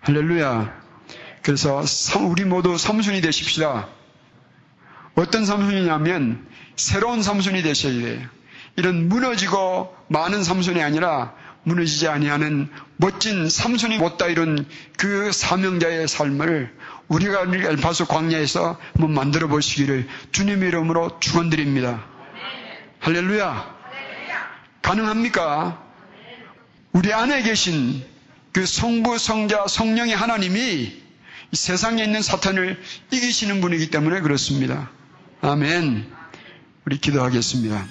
할렐루야. 0.00 0.72
그래서 1.42 1.82
우리 2.20 2.44
모두 2.44 2.78
삼순이 2.78 3.20
되십시다. 3.20 3.88
어떤 5.14 5.44
삼순이냐면 5.46 6.46
새로운 6.76 7.22
삼순이 7.22 7.62
되셔야 7.62 7.92
돼요. 7.92 8.28
이런 8.76 9.08
무너지고 9.08 9.96
많은 10.08 10.44
삼순이 10.44 10.82
아니라 10.82 11.34
무너지지 11.64 12.06
아니하는 12.06 12.68
멋진 12.96 13.48
삼순이 13.48 13.98
못다 13.98 14.26
이룬 14.26 14.66
그 14.96 15.32
사명자의 15.32 16.06
삶을 16.06 16.72
우리가 17.08 17.42
엘파소 17.42 18.06
광야에서 18.06 18.78
한번 18.92 19.14
만들어 19.14 19.48
보시기를 19.48 20.06
주님의 20.32 20.68
이름으로 20.68 21.18
축원드립니다. 21.18 22.04
할렐루야. 23.00 23.76
가능합니까? 24.82 25.85
우리 26.96 27.12
안에 27.12 27.42
계신 27.42 28.02
그 28.52 28.64
성부, 28.64 29.18
성자, 29.18 29.66
성령의 29.68 30.16
하나님이 30.16 30.96
세상에 31.52 32.02
있는 32.02 32.22
사탄을 32.22 32.80
이기시는 33.10 33.60
분이기 33.60 33.90
때문에 33.90 34.22
그렇습니다. 34.22 34.90
아멘. 35.42 36.10
우리 36.86 36.98
기도하겠습니다. 36.98 37.86